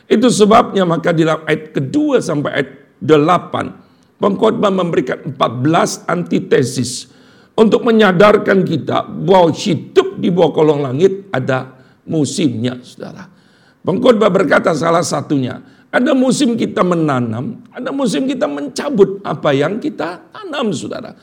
Itu 0.08 0.32
sebabnya 0.32 0.88
maka 0.88 1.12
di 1.12 1.28
dalam 1.28 1.44
ayat 1.44 1.76
kedua 1.76 2.24
sampai 2.24 2.50
ayat 2.56 2.70
delapan 2.98 3.88
Pengkhotbah 4.18 4.74
memberikan 4.74 5.30
14 5.30 6.10
antitesis 6.10 7.06
untuk 7.54 7.86
menyadarkan 7.86 8.66
kita 8.66 9.06
bahwa 9.06 9.54
hidup 9.54 10.18
di 10.18 10.34
bawah 10.34 10.50
kolong 10.50 10.82
langit 10.82 11.30
ada 11.30 11.78
musimnya, 12.02 12.82
saudara. 12.82 13.30
Pengkhotbah 13.78 14.26
berkata 14.26 14.74
salah 14.74 15.06
satunya, 15.06 15.62
ada 15.94 16.18
musim 16.18 16.58
kita 16.58 16.82
menanam, 16.82 17.62
ada 17.70 17.94
musim 17.94 18.26
kita 18.26 18.50
mencabut 18.50 19.22
apa 19.22 19.54
yang 19.54 19.78
kita 19.78 20.34
tanam, 20.34 20.74
saudara. 20.74 21.14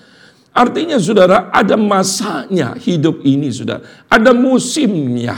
Artinya 0.56 0.96
saudara 0.96 1.52
ada 1.52 1.76
masanya 1.76 2.80
hidup 2.80 3.28
ini 3.28 3.52
saudara. 3.52 4.08
Ada 4.08 4.32
musimnya. 4.32 5.36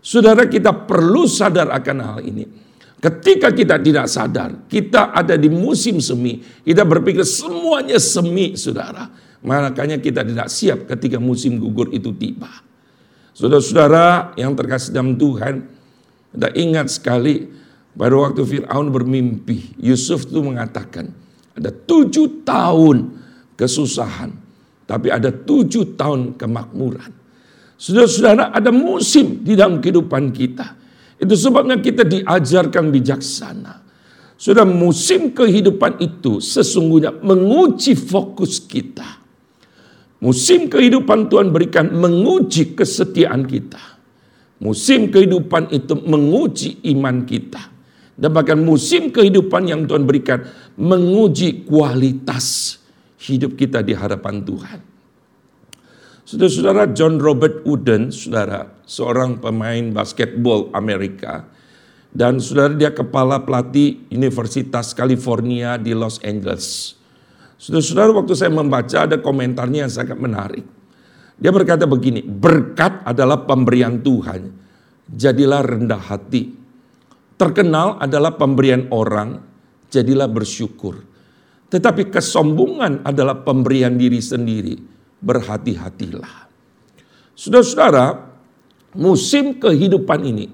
Saudara 0.00 0.48
kita 0.48 0.72
perlu 0.72 1.28
sadar 1.28 1.68
akan 1.68 1.96
hal 2.00 2.24
ini. 2.24 2.48
Ketika 2.98 3.54
kita 3.54 3.78
tidak 3.78 4.10
sadar, 4.10 4.66
kita 4.66 5.14
ada 5.14 5.38
di 5.38 5.46
musim 5.46 6.02
semi, 6.02 6.42
kita 6.66 6.82
berpikir 6.82 7.22
semuanya 7.22 7.94
semi, 8.02 8.58
saudara. 8.58 9.06
Makanya 9.38 10.02
kita 10.02 10.26
tidak 10.26 10.50
siap 10.50 10.90
ketika 10.90 11.22
musim 11.22 11.62
gugur 11.62 11.94
itu 11.94 12.10
tiba. 12.18 12.50
Saudara-saudara 13.38 14.34
yang 14.34 14.58
terkasih 14.58 14.90
dalam 14.90 15.14
Tuhan, 15.14 15.62
kita 16.34 16.48
ingat 16.58 16.90
sekali 16.90 17.46
pada 17.94 18.18
waktu 18.18 18.42
Fir'aun 18.42 18.90
bermimpi, 18.90 19.78
Yusuf 19.78 20.26
itu 20.26 20.42
mengatakan, 20.42 21.14
ada 21.54 21.70
tujuh 21.70 22.42
tahun 22.42 23.14
kesusahan, 23.54 24.34
tapi 24.90 25.14
ada 25.14 25.30
tujuh 25.30 25.94
tahun 25.94 26.34
kemakmuran. 26.34 27.14
Saudara-saudara, 27.78 28.50
ada 28.50 28.74
musim 28.74 29.38
di 29.46 29.54
dalam 29.54 29.78
kehidupan 29.78 30.34
kita 30.34 30.74
itu 31.18 31.34
sebabnya 31.34 31.82
kita 31.82 32.06
diajarkan 32.06 32.94
bijaksana. 32.94 33.82
Sudah 34.38 34.62
musim 34.62 35.34
kehidupan 35.34 35.98
itu 35.98 36.38
sesungguhnya 36.38 37.10
menguji 37.26 37.98
fokus 37.98 38.62
kita. 38.62 39.18
Musim 40.22 40.70
kehidupan 40.70 41.26
Tuhan 41.26 41.50
berikan 41.50 41.90
menguji 41.90 42.78
kesetiaan 42.78 43.46
kita. 43.46 43.98
Musim 44.62 45.10
kehidupan 45.10 45.74
itu 45.74 45.94
menguji 45.98 46.86
iman 46.94 47.26
kita. 47.26 47.70
Dan 48.18 48.34
bahkan 48.34 48.58
musim 48.58 49.14
kehidupan 49.14 49.70
yang 49.70 49.86
Tuhan 49.86 50.02
berikan 50.02 50.42
menguji 50.74 51.66
kualitas 51.66 52.78
hidup 53.22 53.54
kita 53.54 53.82
di 53.82 53.94
hadapan 53.94 54.42
Tuhan. 54.42 54.97
Saudara-saudara 56.28 56.92
John 56.92 57.16
Robert 57.16 57.64
Wooden, 57.64 58.12
saudara, 58.12 58.68
seorang 58.84 59.40
pemain 59.40 59.80
basketball 59.96 60.68
Amerika, 60.76 61.48
dan 62.12 62.36
saudara 62.36 62.76
dia 62.76 62.92
kepala 62.92 63.40
pelatih 63.48 64.04
Universitas 64.12 64.92
California 64.92 65.80
di 65.80 65.96
Los 65.96 66.20
Angeles. 66.20 66.92
Saudara-saudara 67.56 68.12
waktu 68.12 68.36
saya 68.36 68.52
membaca 68.52 69.08
ada 69.08 69.16
komentarnya 69.16 69.88
yang 69.88 69.92
sangat 69.96 70.20
menarik. 70.20 70.68
Dia 71.40 71.48
berkata 71.48 71.88
begini, 71.88 72.20
berkat 72.20 73.08
adalah 73.08 73.48
pemberian 73.48 73.96
Tuhan, 74.04 74.52
jadilah 75.08 75.64
rendah 75.64 76.12
hati. 76.12 76.52
Terkenal 77.40 78.04
adalah 78.04 78.36
pemberian 78.36 78.84
orang, 78.92 79.40
jadilah 79.88 80.28
bersyukur. 80.28 81.00
Tetapi 81.72 82.12
kesombongan 82.12 83.08
adalah 83.08 83.40
pemberian 83.40 83.96
diri 83.96 84.20
sendiri 84.20 84.97
berhati-hatilah. 85.22 86.48
Saudara-saudara, 87.34 88.06
musim 88.94 89.58
kehidupan 89.58 90.20
ini 90.26 90.46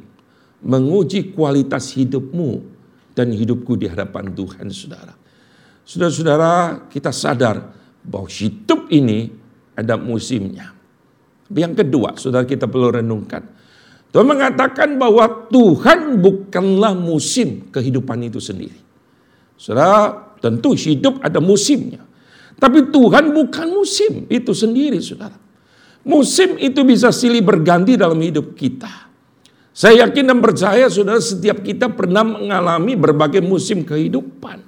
menguji 0.64 1.36
kualitas 1.36 1.92
hidupmu 1.96 2.60
dan 3.12 3.30
hidupku 3.30 3.76
di 3.76 3.86
hadapan 3.88 4.32
Tuhan, 4.32 4.68
saudara. 4.72 5.14
Saudara-saudara, 5.84 6.52
kita 6.88 7.12
sadar 7.12 7.72
bahwa 8.04 8.28
hidup 8.28 8.88
ini 8.88 9.32
ada 9.76 10.00
musimnya. 10.00 10.72
Yang 11.52 11.84
kedua, 11.84 12.16
saudara 12.16 12.48
kita 12.48 12.64
perlu 12.64 12.88
renungkan. 12.88 13.44
Tuhan 14.14 14.26
mengatakan 14.30 14.96
bahwa 14.96 15.50
Tuhan 15.50 16.22
bukanlah 16.22 16.94
musim 16.96 17.68
kehidupan 17.68 18.30
itu 18.30 18.40
sendiri. 18.40 18.78
Saudara, 19.58 20.14
tentu 20.38 20.72
hidup 20.72 21.20
ada 21.20 21.42
musimnya. 21.42 22.00
Tapi 22.58 22.88
Tuhan 22.88 23.34
bukan 23.34 23.66
musim 23.74 24.26
itu 24.30 24.52
sendiri, 24.54 25.02
saudara. 25.02 25.36
Musim 26.04 26.60
itu 26.60 26.84
bisa 26.84 27.08
silih 27.10 27.40
berganti 27.40 27.96
dalam 27.96 28.20
hidup 28.20 28.52
kita. 28.52 29.08
Saya 29.74 30.06
yakin 30.06 30.30
dan 30.30 30.38
percaya 30.38 30.86
saudara 30.86 31.18
setiap 31.18 31.64
kita 31.64 31.90
pernah 31.90 32.22
mengalami 32.22 32.94
berbagai 32.94 33.42
musim 33.42 33.82
kehidupan. 33.82 34.62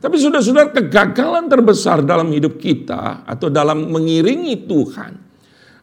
Tapi 0.00 0.16
saudara-saudara 0.16 0.72
kegagalan 0.72 1.46
terbesar 1.46 2.00
dalam 2.00 2.32
hidup 2.32 2.56
kita 2.56 3.22
atau 3.28 3.52
dalam 3.52 3.92
mengiringi 3.92 4.64
Tuhan 4.64 5.12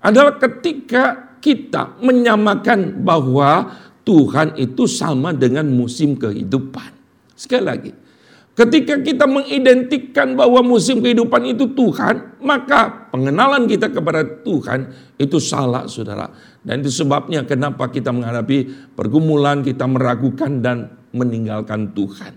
adalah 0.01 0.41
ketika 0.41 1.37
kita 1.37 2.01
menyamakan 2.01 3.05
bahwa 3.05 3.77
Tuhan 4.01 4.57
itu 4.57 4.89
sama 4.89 5.37
dengan 5.37 5.69
musim 5.69 6.17
kehidupan. 6.17 6.97
Sekali 7.37 7.63
lagi, 7.63 7.91
Ketika 8.57 8.97
kita 9.05 9.29
mengidentikan 9.29 10.33
bahwa 10.33 10.65
musim 10.65 10.97
kehidupan 10.97 11.45
itu 11.45 11.77
Tuhan, 11.77 12.41
maka 12.41 13.05
pengenalan 13.13 13.69
kita 13.69 13.93
kepada 13.93 14.25
Tuhan 14.41 14.89
itu 15.21 15.37
salah 15.37 15.85
saudara. 15.85 16.25
Dan 16.65 16.81
itu 16.81 16.89
sebabnya 16.89 17.45
kenapa 17.45 17.93
kita 17.93 18.09
menghadapi 18.09 18.89
pergumulan, 18.97 19.61
kita 19.61 19.85
meragukan 19.85 20.57
dan 20.57 20.89
meninggalkan 21.13 21.93
Tuhan. 21.93 22.33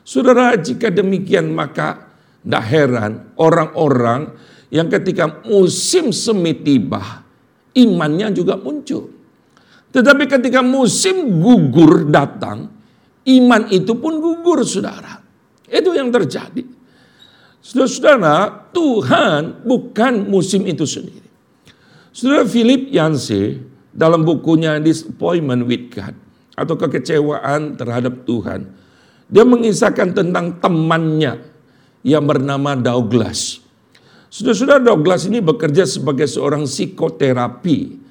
Saudara, 0.00 0.56
jika 0.56 0.88
demikian 0.88 1.52
maka 1.52 2.10
tidak 2.40 2.64
heran 2.72 3.12
orang-orang 3.36 4.32
yang 4.72 4.88
ketika 4.88 5.44
musim 5.44 6.16
semi 6.16 6.64
tiba, 6.64 7.28
imannya 7.76 8.32
juga 8.32 8.56
muncul. 8.56 9.04
Tetapi 9.92 10.24
ketika 10.32 10.64
musim 10.64 11.44
gugur 11.44 12.08
datang, 12.08 12.72
iman 13.28 13.62
itu 13.68 13.92
pun 14.00 14.16
gugur 14.16 14.64
saudara. 14.64 15.21
Itu 15.72 15.96
yang 15.96 16.12
terjadi. 16.12 16.68
Saudara-saudara, 17.64 18.68
Tuhan 18.76 19.64
bukan 19.64 20.28
musim 20.28 20.68
itu 20.68 20.84
sendiri. 20.84 21.24
Saudara 22.12 22.44
Philip 22.44 22.92
Yancey 22.92 23.64
dalam 23.88 24.28
bukunya 24.28 24.76
Disappointment 24.76 25.64
with 25.64 25.88
God 25.88 26.12
atau 26.52 26.76
kekecewaan 26.76 27.80
terhadap 27.80 28.28
Tuhan, 28.28 28.68
dia 29.32 29.48
mengisahkan 29.48 30.12
tentang 30.12 30.60
temannya 30.60 31.40
yang 32.04 32.28
bernama 32.28 32.76
Douglas. 32.76 33.62
Saudara-saudara 34.28 34.82
Douglas 34.82 35.24
ini 35.24 35.40
bekerja 35.40 35.88
sebagai 35.88 36.28
seorang 36.28 36.68
psikoterapi. 36.68 38.02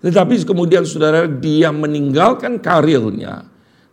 Tetapi 0.00 0.32
kemudian 0.48 0.88
saudara 0.88 1.28
dia 1.28 1.68
meninggalkan 1.68 2.56
karirnya 2.56 3.49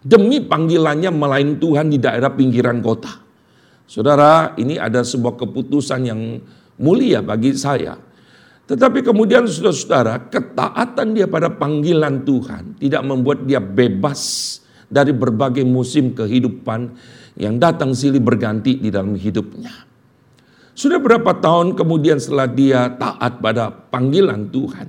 demi 0.07 0.39
panggilannya 0.39 1.11
melain 1.11 1.59
Tuhan 1.59 1.91
di 1.91 1.99
daerah 1.99 2.31
pinggiran 2.31 2.79
kota. 2.79 3.11
Saudara, 3.83 4.55
ini 4.55 4.79
ada 4.79 5.03
sebuah 5.03 5.35
keputusan 5.35 6.07
yang 6.07 6.39
mulia 6.79 7.19
bagi 7.19 7.51
saya. 7.55 7.99
Tetapi 8.67 8.99
kemudian 9.03 9.47
saudara-saudara, 9.47 10.27
ketaatan 10.27 11.15
dia 11.15 11.27
pada 11.27 11.51
panggilan 11.51 12.23
Tuhan 12.23 12.79
tidak 12.79 13.03
membuat 13.03 13.47
dia 13.47 13.63
bebas 13.63 14.19
dari 14.87 15.11
berbagai 15.15 15.63
musim 15.63 16.15
kehidupan 16.15 16.91
yang 17.39 17.59
datang 17.59 17.95
silih 17.95 18.19
berganti 18.19 18.79
di 18.79 18.91
dalam 18.91 19.15
hidupnya. 19.15 19.71
Sudah 20.75 20.99
berapa 20.99 21.39
tahun 21.39 21.79
kemudian 21.79 22.19
setelah 22.19 22.47
dia 22.47 22.91
taat 22.99 23.39
pada 23.39 23.71
panggilan 23.71 24.51
Tuhan, 24.51 24.87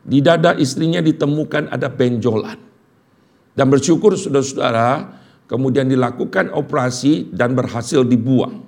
di 0.00 0.24
dada 0.24 0.56
istrinya 0.56 1.04
ditemukan 1.04 1.68
ada 1.68 1.92
benjolan. 1.92 2.69
Dan 3.54 3.66
bersyukur 3.68 4.14
saudara-saudara, 4.14 5.20
kemudian 5.50 5.90
dilakukan 5.90 6.54
operasi 6.54 7.34
dan 7.34 7.52
berhasil 7.58 8.06
dibuang. 8.06 8.62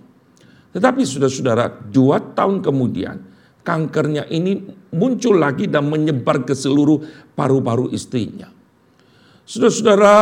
Tetapi 0.73 1.05
saudara-saudara, 1.05 1.93
dua 1.93 2.19
tahun 2.33 2.65
kemudian, 2.65 3.17
kankernya 3.63 4.27
ini 4.33 4.59
muncul 4.97 5.39
lagi 5.39 5.71
dan 5.71 5.87
menyebar 5.87 6.43
ke 6.43 6.57
seluruh 6.57 7.01
paru-paru 7.37 7.93
istrinya. 7.95 8.51
Saudara-saudara, 9.47 10.15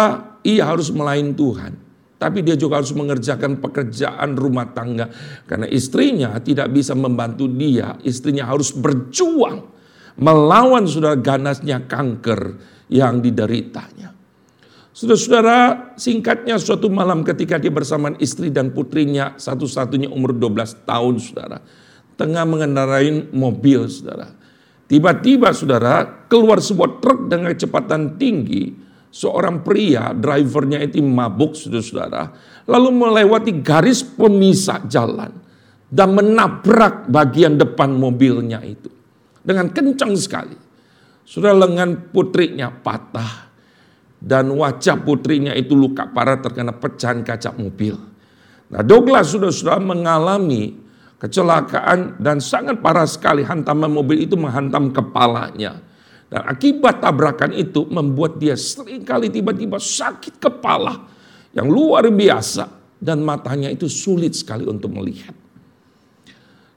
ia 0.44 0.64
harus 0.68 0.92
melain 0.92 1.32
Tuhan. 1.32 1.72
Tapi 2.20 2.44
dia 2.44 2.52
juga 2.52 2.84
harus 2.84 2.92
mengerjakan 2.92 3.64
pekerjaan 3.64 4.36
rumah 4.36 4.68
tangga. 4.76 5.08
Karena 5.48 5.64
istrinya 5.72 6.36
tidak 6.36 6.68
bisa 6.68 6.92
membantu 6.92 7.48
dia. 7.48 7.96
Istrinya 8.04 8.44
harus 8.44 8.76
berjuang 8.76 9.64
melawan 10.20 10.84
saudara 10.84 11.16
ganasnya 11.16 11.88
kanker 11.88 12.60
yang 12.92 13.24
dideritanya. 13.24 14.12
Saudara-saudara, 15.00 15.58
singkatnya 15.96 16.60
suatu 16.60 16.92
malam 16.92 17.24
ketika 17.24 17.56
dia 17.56 17.72
bersama 17.72 18.12
istri 18.20 18.52
dan 18.52 18.68
putrinya, 18.68 19.32
satu-satunya 19.40 20.12
umur 20.12 20.36
12 20.36 20.84
tahun, 20.84 21.16
saudara. 21.16 21.64
Tengah 22.20 22.44
mengendarai 22.44 23.32
mobil, 23.32 23.88
saudara. 23.88 24.28
Tiba-tiba, 24.84 25.56
saudara, 25.56 26.04
keluar 26.28 26.60
sebuah 26.60 27.00
truk 27.00 27.32
dengan 27.32 27.48
kecepatan 27.48 28.20
tinggi. 28.20 28.76
Seorang 29.08 29.64
pria, 29.64 30.12
drivernya 30.12 30.84
itu 30.84 31.00
mabuk, 31.00 31.56
saudara-saudara. 31.56 32.36
Lalu 32.68 32.88
melewati 32.92 33.56
garis 33.56 34.04
pemisah 34.04 34.84
jalan. 34.84 35.32
Dan 35.88 36.12
menabrak 36.12 37.08
bagian 37.08 37.56
depan 37.56 37.88
mobilnya 37.96 38.60
itu. 38.60 38.92
Dengan 39.40 39.72
kencang 39.72 40.12
sekali. 40.20 40.60
Sudah 41.24 41.56
lengan 41.56 42.12
putrinya 42.12 42.68
patah 42.68 43.49
dan 44.20 44.52
wajah 44.52 45.00
putrinya 45.00 45.56
itu 45.56 45.72
luka 45.72 46.06
parah 46.12 46.36
terkena 46.38 46.76
pecahan 46.76 47.24
kaca 47.24 47.56
mobil. 47.56 47.96
Nah 48.70 48.84
Douglas 48.84 49.32
sudah 49.32 49.50
sudah 49.50 49.80
mengalami 49.80 50.76
kecelakaan 51.20 52.20
dan 52.20 52.38
sangat 52.38 52.78
parah 52.84 53.08
sekali 53.08 53.42
hantaman 53.42 53.90
mobil 53.90 54.24
itu 54.24 54.36
menghantam 54.36 54.92
kepalanya. 54.92 55.80
Dan 56.30 56.46
akibat 56.46 57.02
tabrakan 57.02 57.50
itu 57.50 57.90
membuat 57.90 58.38
dia 58.38 58.54
sering 58.54 59.02
kali 59.02 59.34
tiba-tiba 59.34 59.82
sakit 59.82 60.38
kepala 60.38 61.10
yang 61.50 61.66
luar 61.66 62.06
biasa 62.06 62.70
dan 63.02 63.24
matanya 63.26 63.66
itu 63.66 63.90
sulit 63.90 64.38
sekali 64.38 64.62
untuk 64.68 64.94
melihat. 64.94 65.34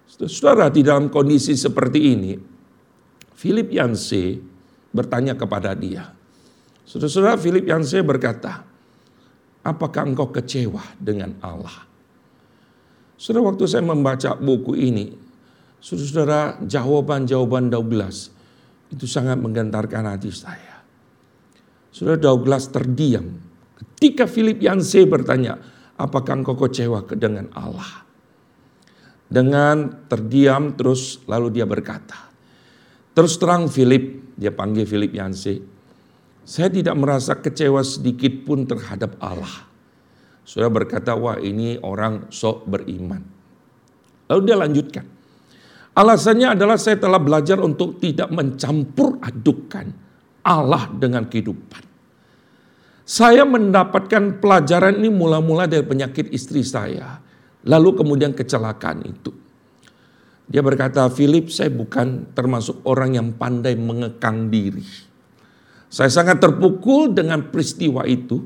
Saudara 0.09 0.71
di 0.73 0.81
dalam 0.81 1.11
kondisi 1.11 1.53
seperti 1.53 1.99
ini, 2.15 2.33
Philip 3.37 3.69
Yancey 3.69 4.39
bertanya 4.89 5.35
kepada 5.35 5.75
dia, 5.75 6.09
Saudara-saudara 6.83 7.39
Philip 7.39 7.63
Yancey 7.63 8.03
berkata, 8.03 8.63
apakah 9.63 10.03
engkau 10.03 10.29
kecewa 10.29 10.83
dengan 10.99 11.39
Allah? 11.39 11.87
Saudara 13.15 13.47
waktu 13.47 13.63
saya 13.65 13.87
membaca 13.87 14.35
buku 14.35 14.75
ini, 14.75 15.15
saudara-saudara 15.79 16.59
jawaban-jawaban 16.67 17.71
Douglas 17.71 18.35
itu 18.91 19.07
sangat 19.07 19.39
menggentarkan 19.39 20.11
hati 20.11 20.29
saya. 20.29 20.83
Saudara 21.93 22.19
Douglas 22.19 22.67
terdiam 22.67 23.31
ketika 23.79 24.27
Philip 24.27 24.59
Yancey 24.59 25.07
bertanya, 25.07 25.55
apakah 25.95 26.43
engkau 26.43 26.59
kecewa 26.59 27.07
dengan 27.15 27.47
Allah? 27.55 28.03
Dengan 29.31 30.05
terdiam 30.11 30.75
terus 30.75 31.23
lalu 31.25 31.57
dia 31.57 31.65
berkata, 31.65 32.29
terus 33.15 33.39
terang 33.39 33.71
Philip, 33.71 34.35
dia 34.35 34.51
panggil 34.51 34.83
Philip 34.83 35.09
Yancey, 35.15 35.72
saya 36.43 36.67
tidak 36.67 36.95
merasa 36.99 37.39
kecewa 37.39 37.79
sedikit 37.83 38.43
pun 38.43 38.67
terhadap 38.67 39.15
Allah. 39.23 39.67
Sudah 40.43 40.67
berkata, 40.67 41.15
wah 41.15 41.39
ini 41.39 41.79
orang 41.79 42.27
sok 42.27 42.67
beriman. 42.67 43.23
Lalu 44.27 44.41
dia 44.43 44.57
lanjutkan. 44.59 45.05
Alasannya 45.93 46.57
adalah 46.57 46.75
saya 46.75 46.99
telah 46.99 47.21
belajar 47.21 47.63
untuk 47.63 48.01
tidak 48.01 48.27
mencampur 48.33 49.23
adukan 49.23 49.87
Allah 50.43 50.91
dengan 50.91 51.29
kehidupan. 51.29 51.83
Saya 53.03 53.43
mendapatkan 53.43 54.39
pelajaran 54.39 54.99
ini 54.99 55.11
mula-mula 55.11 55.67
dari 55.67 55.83
penyakit 55.83 56.31
istri 56.33 56.63
saya. 56.63 57.19
Lalu 57.63 58.03
kemudian 58.03 58.35
kecelakaan 58.35 59.07
itu. 59.07 59.31
Dia 60.47 60.59
berkata, 60.59 61.07
Philip 61.07 61.47
saya 61.47 61.71
bukan 61.71 62.35
termasuk 62.35 62.83
orang 62.83 63.15
yang 63.15 63.27
pandai 63.39 63.79
mengekang 63.79 64.51
diri. 64.51 65.12
Saya 65.93 66.09
sangat 66.09 66.41
terpukul 66.41 67.13
dengan 67.13 67.53
peristiwa 67.53 68.01
itu. 68.09 68.41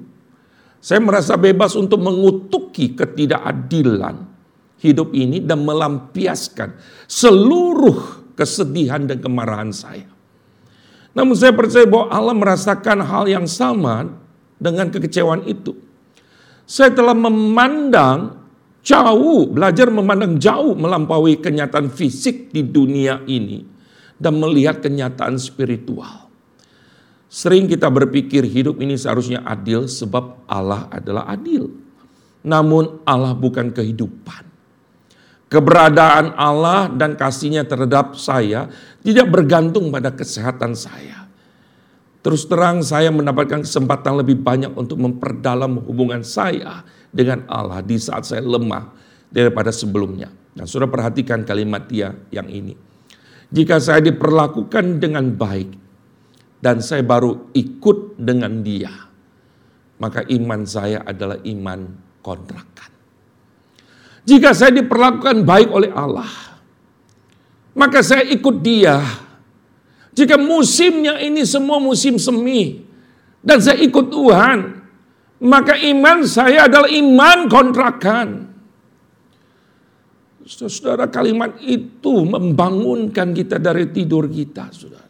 Saya 0.83 0.99
merasa 0.99 1.39
bebas 1.39 1.79
untuk 1.79 2.03
mengutuki 2.03 2.91
ketidakadilan 2.91 4.19
hidup 4.83 5.15
ini 5.15 5.39
dan 5.39 5.63
melampiaskan 5.63 6.75
seluruh 7.07 8.27
kesedihan 8.35 9.07
dan 9.07 9.23
kemarahan 9.23 9.71
saya. 9.71 10.11
Namun 11.15 11.39
saya 11.39 11.55
percaya 11.55 11.87
bahwa 11.87 12.11
Allah 12.11 12.35
merasakan 12.35 12.99
hal 13.07 13.25
yang 13.31 13.47
sama 13.47 14.11
dengan 14.59 14.91
kekecewaan 14.91 15.47
itu. 15.47 15.71
Saya 16.67 16.91
telah 16.91 17.15
memandang 17.15 18.43
jauh, 18.83 19.47
belajar 19.47 19.87
memandang 19.87 20.35
jauh 20.35 20.75
melampaui 20.75 21.39
kenyataan 21.39 21.87
fisik 21.95 22.51
di 22.51 22.59
dunia 22.59 23.23
ini 23.23 23.63
dan 24.19 24.35
melihat 24.35 24.83
kenyataan 24.83 25.39
spiritual. 25.39 26.26
Sering 27.27 27.67
kita 27.67 27.91
berpikir 27.91 28.47
hidup 28.47 28.79
ini 28.79 28.95
seharusnya 28.95 29.43
adil 29.43 29.83
sebab 29.83 30.47
Allah 30.47 30.87
adalah 30.87 31.27
adil. 31.27 31.67
Namun 32.47 33.03
Allah 33.03 33.35
bukan 33.35 33.75
kehidupan. 33.75 34.47
Keberadaan 35.47 36.35
Allah 36.35 36.91
dan 36.91 37.15
kasihnya 37.15 37.63
terhadap 37.67 38.15
saya 38.19 38.67
tidak 39.03 39.31
bergantung 39.31 39.91
pada 39.91 40.11
kesehatan 40.11 40.75
saya. 40.75 41.27
Terus 42.23 42.43
terang 42.47 42.83
saya 42.83 43.07
mendapatkan 43.11 43.63
kesempatan 43.63 44.19
lebih 44.19 44.43
banyak 44.43 44.75
untuk 44.75 44.99
memperdalam 44.99 45.79
hubungan 45.87 46.23
saya 46.27 46.83
dengan 47.07 47.47
Allah 47.47 47.79
di 47.79 47.95
saat 47.95 48.27
saya 48.27 48.43
lemah 48.43 48.91
daripada 49.31 49.71
sebelumnya. 49.71 50.27
Nah, 50.55 50.67
sudah 50.67 50.91
perhatikan 50.91 51.47
kalimat 51.47 51.87
dia 51.87 52.11
yang 52.27 52.51
ini. 52.51 52.75
Jika 53.47 53.79
saya 53.79 54.03
diperlakukan 54.03 54.99
dengan 54.99 55.31
baik 55.31 55.86
dan 56.67 56.83
saya 56.83 56.99
baru 56.99 57.55
ikut 57.55 58.19
dengan 58.19 58.59
dia, 58.59 58.91
maka 60.03 60.27
iman 60.27 60.67
saya 60.67 60.99
adalah 61.07 61.39
iman 61.47 61.79
kontrakan. 62.19 62.91
Jika 64.27 64.51
saya 64.51 64.75
diperlakukan 64.75 65.47
baik 65.47 65.71
oleh 65.71 65.95
Allah, 65.95 66.27
maka 67.71 68.03
saya 68.03 68.27
ikut 68.27 68.59
dia 68.59 68.99
jika 70.17 70.33
musimnya 70.35 71.21
ini 71.23 71.47
semua 71.47 71.79
musim 71.79 72.19
semi 72.19 72.83
dan 73.39 73.63
saya 73.63 73.77
ikut 73.79 74.11
Tuhan, 74.11 74.59
maka 75.47 75.77
iman 75.77 76.25
saya 76.27 76.65
adalah 76.65 76.91
iman 76.91 77.39
kontrakan. 77.47 78.27
Saudara, 80.47 81.07
kalimat 81.07 81.61
itu 81.63 82.27
membangunkan 82.27 83.31
kita 83.31 83.55
dari 83.55 83.93
tidur 83.93 84.25
kita, 84.27 84.73
saudara. 84.73 85.06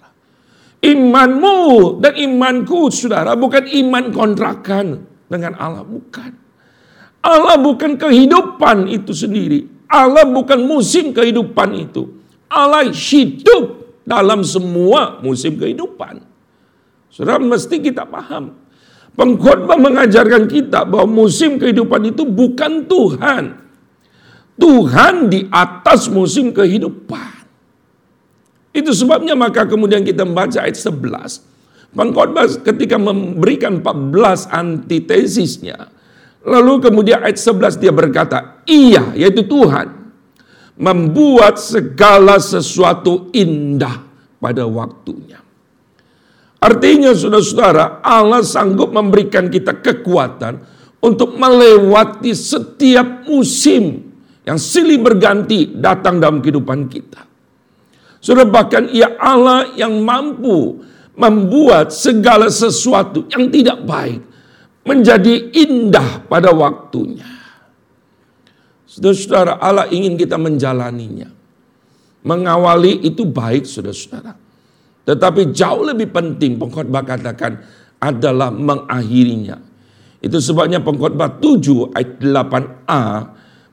Imanmu 0.77 1.97
dan 1.97 2.13
imanku, 2.13 2.93
saudara, 2.93 3.33
bukan 3.33 3.65
iman 3.65 4.13
kontrakan 4.13 5.03
dengan 5.25 5.57
Allah, 5.57 5.81
bukan. 5.81 6.31
Allah 7.25 7.57
bukan 7.59 7.97
kehidupan 7.97 8.87
itu 8.87 9.11
sendiri. 9.11 9.65
Allah 9.89 10.23
bukan 10.27 10.63
musim 10.63 11.11
kehidupan 11.11 11.75
itu. 11.75 12.21
Allah 12.47 12.87
hidup 12.87 13.87
dalam 14.07 14.45
semua 14.45 15.19
musim 15.19 15.59
kehidupan. 15.59 16.23
Saudara 17.11 17.41
mesti 17.43 17.81
kita 17.83 18.07
paham. 18.07 18.55
Pengkhotbah 19.17 19.81
mengajarkan 19.81 20.45
kita 20.45 20.85
bahwa 20.85 21.25
musim 21.25 21.57
kehidupan 21.57 22.13
itu 22.13 22.23
bukan 22.23 22.85
Tuhan. 22.85 23.43
Tuhan 24.57 25.13
di 25.27 25.49
atas 25.49 26.07
musim 26.07 26.53
kehidupan. 26.53 27.36
Itu 28.77 28.93
sebabnya 28.93 29.33
maka 29.33 29.65
kemudian 29.65 30.05
kita 30.05 30.21
membaca 30.21 30.61
ayat 30.61 30.77
11. 30.77 31.97
Pengkhotbah 31.97 32.45
ketika 32.61 33.01
memberikan 33.01 33.81
14 33.81 34.53
antitesisnya. 34.53 35.89
Lalu 36.45 36.85
kemudian 36.85 37.25
ayat 37.25 37.41
11 37.41 37.81
dia 37.81 37.89
berkata, 37.89 38.61
iya 38.69 39.17
yaitu 39.17 39.41
Tuhan 39.49 40.13
membuat 40.77 41.57
segala 41.57 42.37
sesuatu 42.37 43.33
indah 43.33 44.05
pada 44.37 44.69
waktunya. 44.69 45.41
Artinya 46.61 47.17
saudara-saudara, 47.17 48.05
Allah 48.05 48.45
sanggup 48.45 48.93
memberikan 48.93 49.49
kita 49.49 49.81
kekuatan 49.81 50.61
untuk 51.01 51.33
melewati 51.33 52.33
setiap 52.33 53.25
musim 53.25 54.13
yang 54.45 54.57
silih 54.57 55.01
berganti 55.01 55.69
datang 55.73 56.17
dalam 56.21 56.41
kehidupan 56.41 56.89
kita. 56.89 57.26
Saudara 58.17 58.49
bahkan 58.49 58.89
ia 58.89 59.13
Allah 59.21 59.73
yang 59.77 60.01
mampu 60.01 60.81
membuat 61.17 61.89
segala 61.93 62.49
sesuatu 62.49 63.25
yang 63.33 63.49
tidak 63.49 63.81
baik 63.85 64.21
menjadi 64.85 65.51
indah 65.51 66.23
pada 66.29 66.53
waktunya. 66.53 67.25
Saudara-saudara, 68.87 69.59
Allah 69.61 69.85
ingin 69.91 70.15
kita 70.15 70.39
menjalaninya. 70.39 71.29
Mengawali 72.25 73.05
itu 73.05 73.27
baik, 73.27 73.67
saudara-saudara. 73.67 74.33
Tetapi 75.05 75.53
jauh 75.53 75.85
lebih 75.85 76.09
penting 76.09 76.57
pengkhotbah 76.57 77.03
katakan 77.05 77.61
adalah 78.01 78.49
mengakhirinya. 78.49 79.59
Itu 80.17 80.41
sebabnya 80.41 80.81
pengkhotbah 80.81 81.37
7 81.37 81.93
ayat 81.93 82.19
8a 82.19 83.03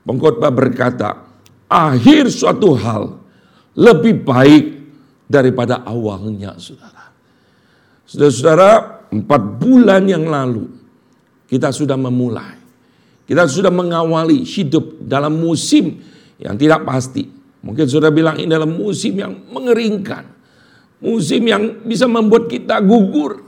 pengkhotbah 0.05 0.51
berkata, 0.53 1.25
akhir 1.67 2.29
suatu 2.29 2.77
hal 2.77 3.24
lebih 3.75 4.23
baik 4.23 4.65
daripada 5.27 5.83
awalnya, 5.83 6.55
saudara. 6.59 7.11
Saudara-saudara, 8.05 8.71
empat 9.11 9.41
bulan 9.59 10.03
yang 10.07 10.27
lalu 10.27 10.69
kita 11.49 11.73
sudah 11.73 11.97
memulai 11.97 12.65
kita 13.25 13.49
sudah 13.49 13.73
mengawali 13.73 14.45
hidup 14.45 15.01
dalam 15.01 15.41
musim 15.41 15.97
yang 16.37 16.53
tidak 16.61 16.85
pasti. 16.85 17.25
Mungkin 17.65 17.89
sudah 17.89 18.13
bilang 18.13 18.37
ini 18.37 18.45
dalam 18.45 18.77
musim 18.77 19.17
yang 19.17 19.49
mengeringkan. 19.49 20.29
Musim 21.01 21.41
yang 21.49 21.81
bisa 21.81 22.05
membuat 22.05 22.45
kita 22.45 22.77
gugur. 22.85 23.41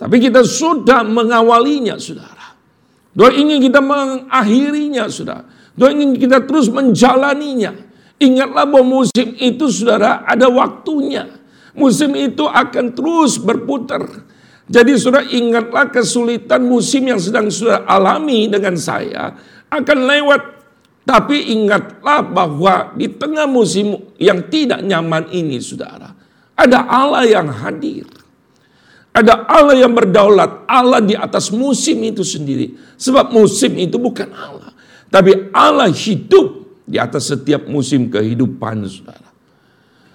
Tapi 0.00 0.16
kita 0.24 0.40
sudah 0.40 1.04
mengawalinya, 1.04 2.00
saudara. 2.00 2.56
Doa 3.12 3.28
ingin 3.36 3.60
kita 3.60 3.84
mengakhirinya, 3.84 5.04
saudara. 5.12 5.44
Doa 5.76 5.92
ingin 5.92 6.16
kita 6.16 6.48
terus 6.48 6.72
menjalaninya. 6.72 7.76
Ingatlah 8.18 8.66
bahwa 8.66 9.02
musim 9.02 9.38
itu, 9.38 9.70
saudara, 9.70 10.26
ada 10.26 10.50
waktunya. 10.50 11.38
Musim 11.78 12.18
itu 12.18 12.42
akan 12.42 12.90
terus 12.90 13.38
berputar. 13.38 14.02
Jadi 14.68 14.92
sudah 15.00 15.24
ingatlah 15.24 15.88
kesulitan 15.88 16.66
musim 16.66 17.08
yang 17.08 17.16
sedang 17.16 17.48
sudah 17.48 17.88
alami 17.88 18.50
dengan 18.52 18.76
saya 18.76 19.32
akan 19.72 19.98
lewat. 20.04 20.42
Tapi 21.08 21.56
ingatlah 21.56 22.20
bahwa 22.20 22.92
di 22.92 23.08
tengah 23.08 23.48
musim 23.48 23.96
yang 24.20 24.44
tidak 24.52 24.84
nyaman 24.84 25.32
ini 25.32 25.56
saudara. 25.56 26.12
Ada 26.52 26.84
Allah 26.84 27.24
yang 27.24 27.48
hadir. 27.48 28.04
Ada 29.16 29.48
Allah 29.48 29.78
yang 29.78 29.96
berdaulat. 29.96 30.68
Allah 30.68 31.00
di 31.00 31.16
atas 31.16 31.48
musim 31.48 32.04
itu 32.04 32.20
sendiri. 32.20 32.76
Sebab 33.00 33.32
musim 33.32 33.72
itu 33.80 33.96
bukan 33.96 34.28
Allah. 34.36 34.76
Tapi 35.08 35.48
Allah 35.56 35.88
hidup 35.88 36.57
di 36.88 36.96
atas 36.96 37.28
setiap 37.28 37.68
musim 37.68 38.08
kehidupan 38.08 38.88
saudara. 38.88 39.28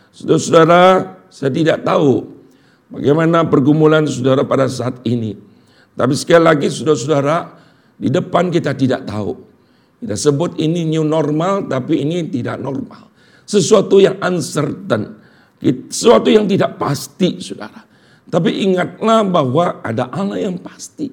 Saudara-saudara, 0.10 0.82
saya 1.30 1.52
tidak 1.54 1.86
tahu 1.86 2.34
Bagaimana 2.94 3.42
pergumulan 3.50 4.06
saudara 4.06 4.46
pada 4.46 4.70
saat 4.70 5.02
ini. 5.02 5.34
Tapi 5.98 6.14
sekali 6.14 6.46
lagi 6.46 6.70
saudara-saudara, 6.70 7.38
di 7.98 8.14
depan 8.14 8.54
kita 8.54 8.78
tidak 8.78 9.10
tahu. 9.10 9.34
Kita 9.98 10.14
sebut 10.14 10.62
ini 10.62 10.86
new 10.86 11.02
normal, 11.02 11.66
tapi 11.66 12.06
ini 12.06 12.30
tidak 12.30 12.62
normal. 12.62 13.10
Sesuatu 13.50 13.98
yang 13.98 14.22
uncertain. 14.22 15.10
Sesuatu 15.90 16.30
yang 16.30 16.46
tidak 16.46 16.78
pasti, 16.78 17.42
saudara. 17.42 17.82
Tapi 18.30 18.62
ingatlah 18.62 19.26
bahwa 19.26 19.82
ada 19.82 20.14
Allah 20.14 20.46
yang 20.46 20.62
pasti. 20.62 21.10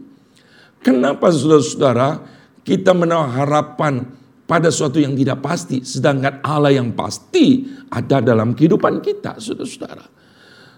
Kenapa 0.85 1.33
saudara-saudara 1.33 2.21
kita 2.61 2.93
menaruh 2.93 3.41
harapan 3.41 4.05
pada 4.51 4.67
sesuatu 4.67 4.99
yang 4.99 5.15
tidak 5.15 5.39
pasti. 5.39 5.87
Sedangkan 5.87 6.43
Allah 6.43 6.75
yang 6.75 6.91
pasti 6.91 7.71
ada 7.87 8.19
dalam 8.19 8.59
kehidupan 8.59 8.99
kita, 8.99 9.39
saudara-saudara. 9.39 10.03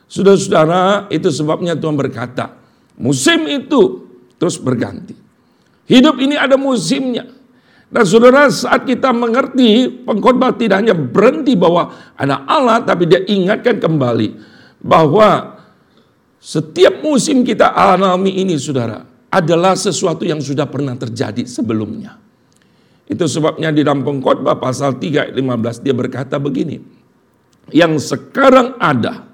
Saudara-saudara, 0.04 1.08
itu 1.08 1.32
sebabnya 1.32 1.72
Tuhan 1.72 1.96
berkata, 1.96 2.52
musim 3.00 3.48
itu 3.48 4.12
terus 4.36 4.60
berganti. 4.60 5.16
Hidup 5.88 6.20
ini 6.20 6.36
ada 6.36 6.60
musimnya. 6.60 7.24
Dan 7.88 8.04
saudara 8.04 8.48
saat 8.52 8.84
kita 8.84 9.12
mengerti 9.12 9.88
pengkhotbah 10.04 10.52
tidak 10.56 10.84
hanya 10.84 10.96
berhenti 10.96 11.56
bahwa 11.56 11.92
ada 12.16 12.44
Allah 12.48 12.80
tapi 12.80 13.04
dia 13.04 13.20
ingatkan 13.20 13.76
kembali 13.76 14.32
bahwa 14.80 15.60
setiap 16.40 17.04
musim 17.04 17.44
kita 17.44 17.68
alami 17.68 18.40
ini 18.40 18.56
saudara 18.56 19.04
adalah 19.28 19.76
sesuatu 19.76 20.24
yang 20.24 20.40
sudah 20.40 20.64
pernah 20.64 20.96
terjadi 20.96 21.44
sebelumnya. 21.44 22.31
Itu 23.12 23.28
sebabnya 23.28 23.68
di 23.68 23.84
dalam 23.84 24.00
pengkhotbah 24.00 24.56
pasal 24.56 24.96
3 24.96 25.28
ayat 25.28 25.34
15 25.36 25.84
dia 25.84 25.92
berkata 25.92 26.40
begini. 26.40 26.80
Yang 27.68 28.16
sekarang 28.16 28.80
ada, 28.80 29.28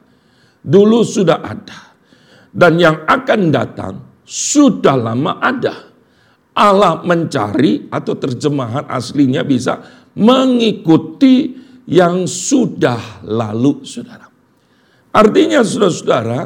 dulu 0.67 1.07
sudah 1.07 1.39
ada. 1.39 1.95
Dan 2.51 2.83
yang 2.83 3.07
akan 3.07 3.41
datang 3.55 3.95
sudah 4.27 4.99
lama 4.99 5.39
ada. 5.39 5.95
Allah 6.59 7.07
mencari 7.07 7.87
atau 7.87 8.19
terjemahan 8.19 8.91
aslinya 8.91 9.47
bisa 9.47 9.79
mengikuti 10.19 11.55
yang 11.87 12.27
sudah 12.27 13.23
lalu, 13.23 13.87
saudara. 13.87 14.27
Artinya, 15.15 15.63
saudara-saudara, 15.63 16.41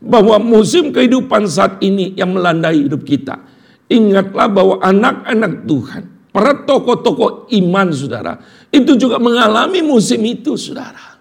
bahwa 0.00 0.40
musim 0.40 0.88
kehidupan 0.88 1.44
saat 1.44 1.84
ini 1.84 2.16
yang 2.16 2.32
melandai 2.32 2.88
hidup 2.88 3.04
kita, 3.04 3.44
ingatlah 3.92 4.48
bahwa 4.48 4.80
anak-anak 4.80 5.68
Tuhan, 5.68 6.04
para 6.38 6.54
tokoh-tokoh 6.62 7.50
iman, 7.50 7.90
saudara, 7.90 8.38
itu 8.70 8.94
juga 8.94 9.18
mengalami 9.18 9.82
musim 9.82 10.22
itu, 10.22 10.54
saudara. 10.54 11.18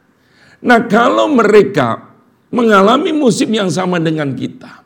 Nah, 0.61 0.85
kalau 0.85 1.25
mereka 1.33 2.13
mengalami 2.53 3.09
musim 3.09 3.49
yang 3.49 3.73
sama 3.73 3.97
dengan 3.97 4.29
kita, 4.37 4.85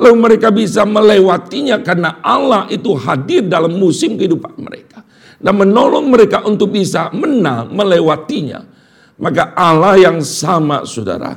Lalu 0.00 0.16
mereka 0.16 0.48
bisa 0.48 0.88
melewatinya 0.88 1.76
karena 1.84 2.24
Allah 2.24 2.64
itu 2.72 2.96
hadir 2.96 3.44
dalam 3.44 3.76
musim 3.76 4.16
kehidupan 4.16 4.56
mereka. 4.56 5.04
Dan 5.36 5.60
menolong 5.60 6.08
mereka 6.08 6.40
untuk 6.48 6.72
bisa 6.72 7.12
menang 7.12 7.68
melewatinya. 7.76 8.64
Maka 9.20 9.52
Allah 9.52 10.00
yang 10.00 10.24
sama 10.24 10.88
saudara. 10.88 11.36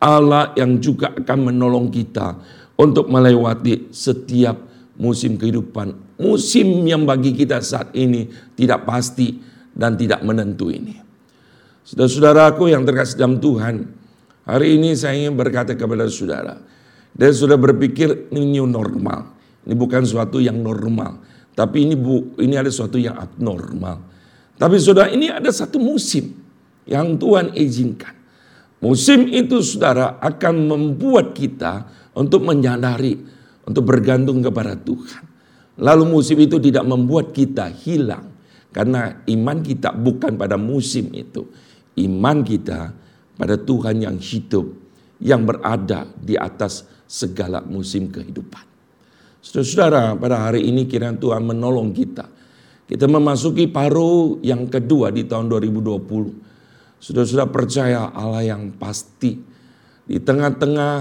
Allah 0.00 0.56
yang 0.56 0.80
juga 0.80 1.12
akan 1.12 1.52
menolong 1.52 1.92
kita 1.92 2.38
untuk 2.80 3.12
melewati 3.12 3.92
setiap 3.92 4.67
musim 4.98 5.38
kehidupan. 5.38 6.18
Musim 6.18 6.84
yang 6.84 7.06
bagi 7.06 7.32
kita 7.32 7.62
saat 7.62 7.94
ini 7.94 8.28
tidak 8.58 8.84
pasti 8.84 9.38
dan 9.72 9.94
tidak 9.94 10.20
menentu 10.26 10.68
ini. 10.68 10.98
Saudara-saudaraku 11.86 12.68
yang 12.68 12.84
terkasih 12.84 13.16
dalam 13.16 13.40
Tuhan, 13.40 13.86
hari 14.44 14.76
ini 14.76 14.92
saya 14.92 15.16
ingin 15.16 15.38
berkata 15.38 15.72
kepada 15.72 16.04
saudara, 16.10 16.60
dan 17.16 17.30
sudah 17.32 17.56
berpikir 17.56 18.28
ini 18.34 18.60
new 18.60 18.68
normal. 18.68 19.32
Ini 19.64 19.72
bukan 19.72 20.04
suatu 20.04 20.36
yang 20.42 20.60
normal. 20.60 21.24
Tapi 21.56 21.88
ini 21.88 21.96
bu, 21.96 22.38
ini 22.38 22.54
ada 22.54 22.68
suatu 22.68 23.00
yang 23.00 23.16
abnormal. 23.16 24.04
Tapi 24.58 24.76
sudah 24.78 25.10
ini 25.10 25.30
ada 25.30 25.48
satu 25.48 25.78
musim 25.78 26.34
yang 26.86 27.16
Tuhan 27.16 27.54
izinkan. 27.54 28.14
Musim 28.78 29.26
itu 29.26 29.58
saudara 29.62 30.22
akan 30.22 30.54
membuat 30.70 31.34
kita 31.34 31.88
untuk 32.14 32.46
menyadari, 32.46 33.18
untuk 33.68 33.84
bergantung 33.84 34.40
kepada 34.40 34.72
Tuhan. 34.80 35.24
Lalu 35.78 36.04
musim 36.08 36.40
itu 36.40 36.56
tidak 36.56 36.88
membuat 36.88 37.36
kita 37.36 37.68
hilang. 37.68 38.32
Karena 38.72 39.20
iman 39.28 39.58
kita 39.60 39.92
bukan 39.92 40.40
pada 40.40 40.56
musim 40.56 41.12
itu. 41.12 41.44
Iman 42.00 42.40
kita 42.40 42.90
pada 43.36 43.54
Tuhan 43.60 44.02
yang 44.02 44.16
hidup, 44.16 44.66
yang 45.20 45.44
berada 45.44 46.08
di 46.16 46.34
atas 46.34 46.88
segala 47.04 47.60
musim 47.62 48.08
kehidupan. 48.08 48.64
Saudara-saudara, 49.38 50.18
pada 50.18 50.50
hari 50.50 50.66
ini 50.66 50.84
kiranya 50.90 51.16
Tuhan 51.16 51.46
menolong 51.46 51.94
kita. 51.94 52.26
Kita 52.88 53.04
memasuki 53.04 53.68
paruh 53.68 54.40
yang 54.40 54.66
kedua 54.66 55.12
di 55.12 55.28
tahun 55.28 55.46
2020. 55.52 56.98
Saudara-saudara 56.98 57.48
percaya 57.48 58.00
Allah 58.10 58.42
yang 58.42 58.74
pasti. 58.74 59.38
Di 60.08 60.18
tengah-tengah 60.18 60.92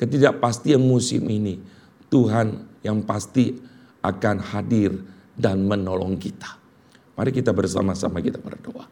ketidakpastian 0.00 0.80
musim 0.80 1.22
ini, 1.28 1.73
Tuhan 2.14 2.78
yang 2.86 3.02
pasti 3.02 3.58
akan 4.06 4.38
hadir 4.38 4.94
dan 5.34 5.66
menolong 5.66 6.14
kita. 6.14 6.62
Mari 7.18 7.34
kita 7.34 7.50
bersama-sama 7.50 8.22
kita 8.22 8.38
berdoa. 8.38 8.86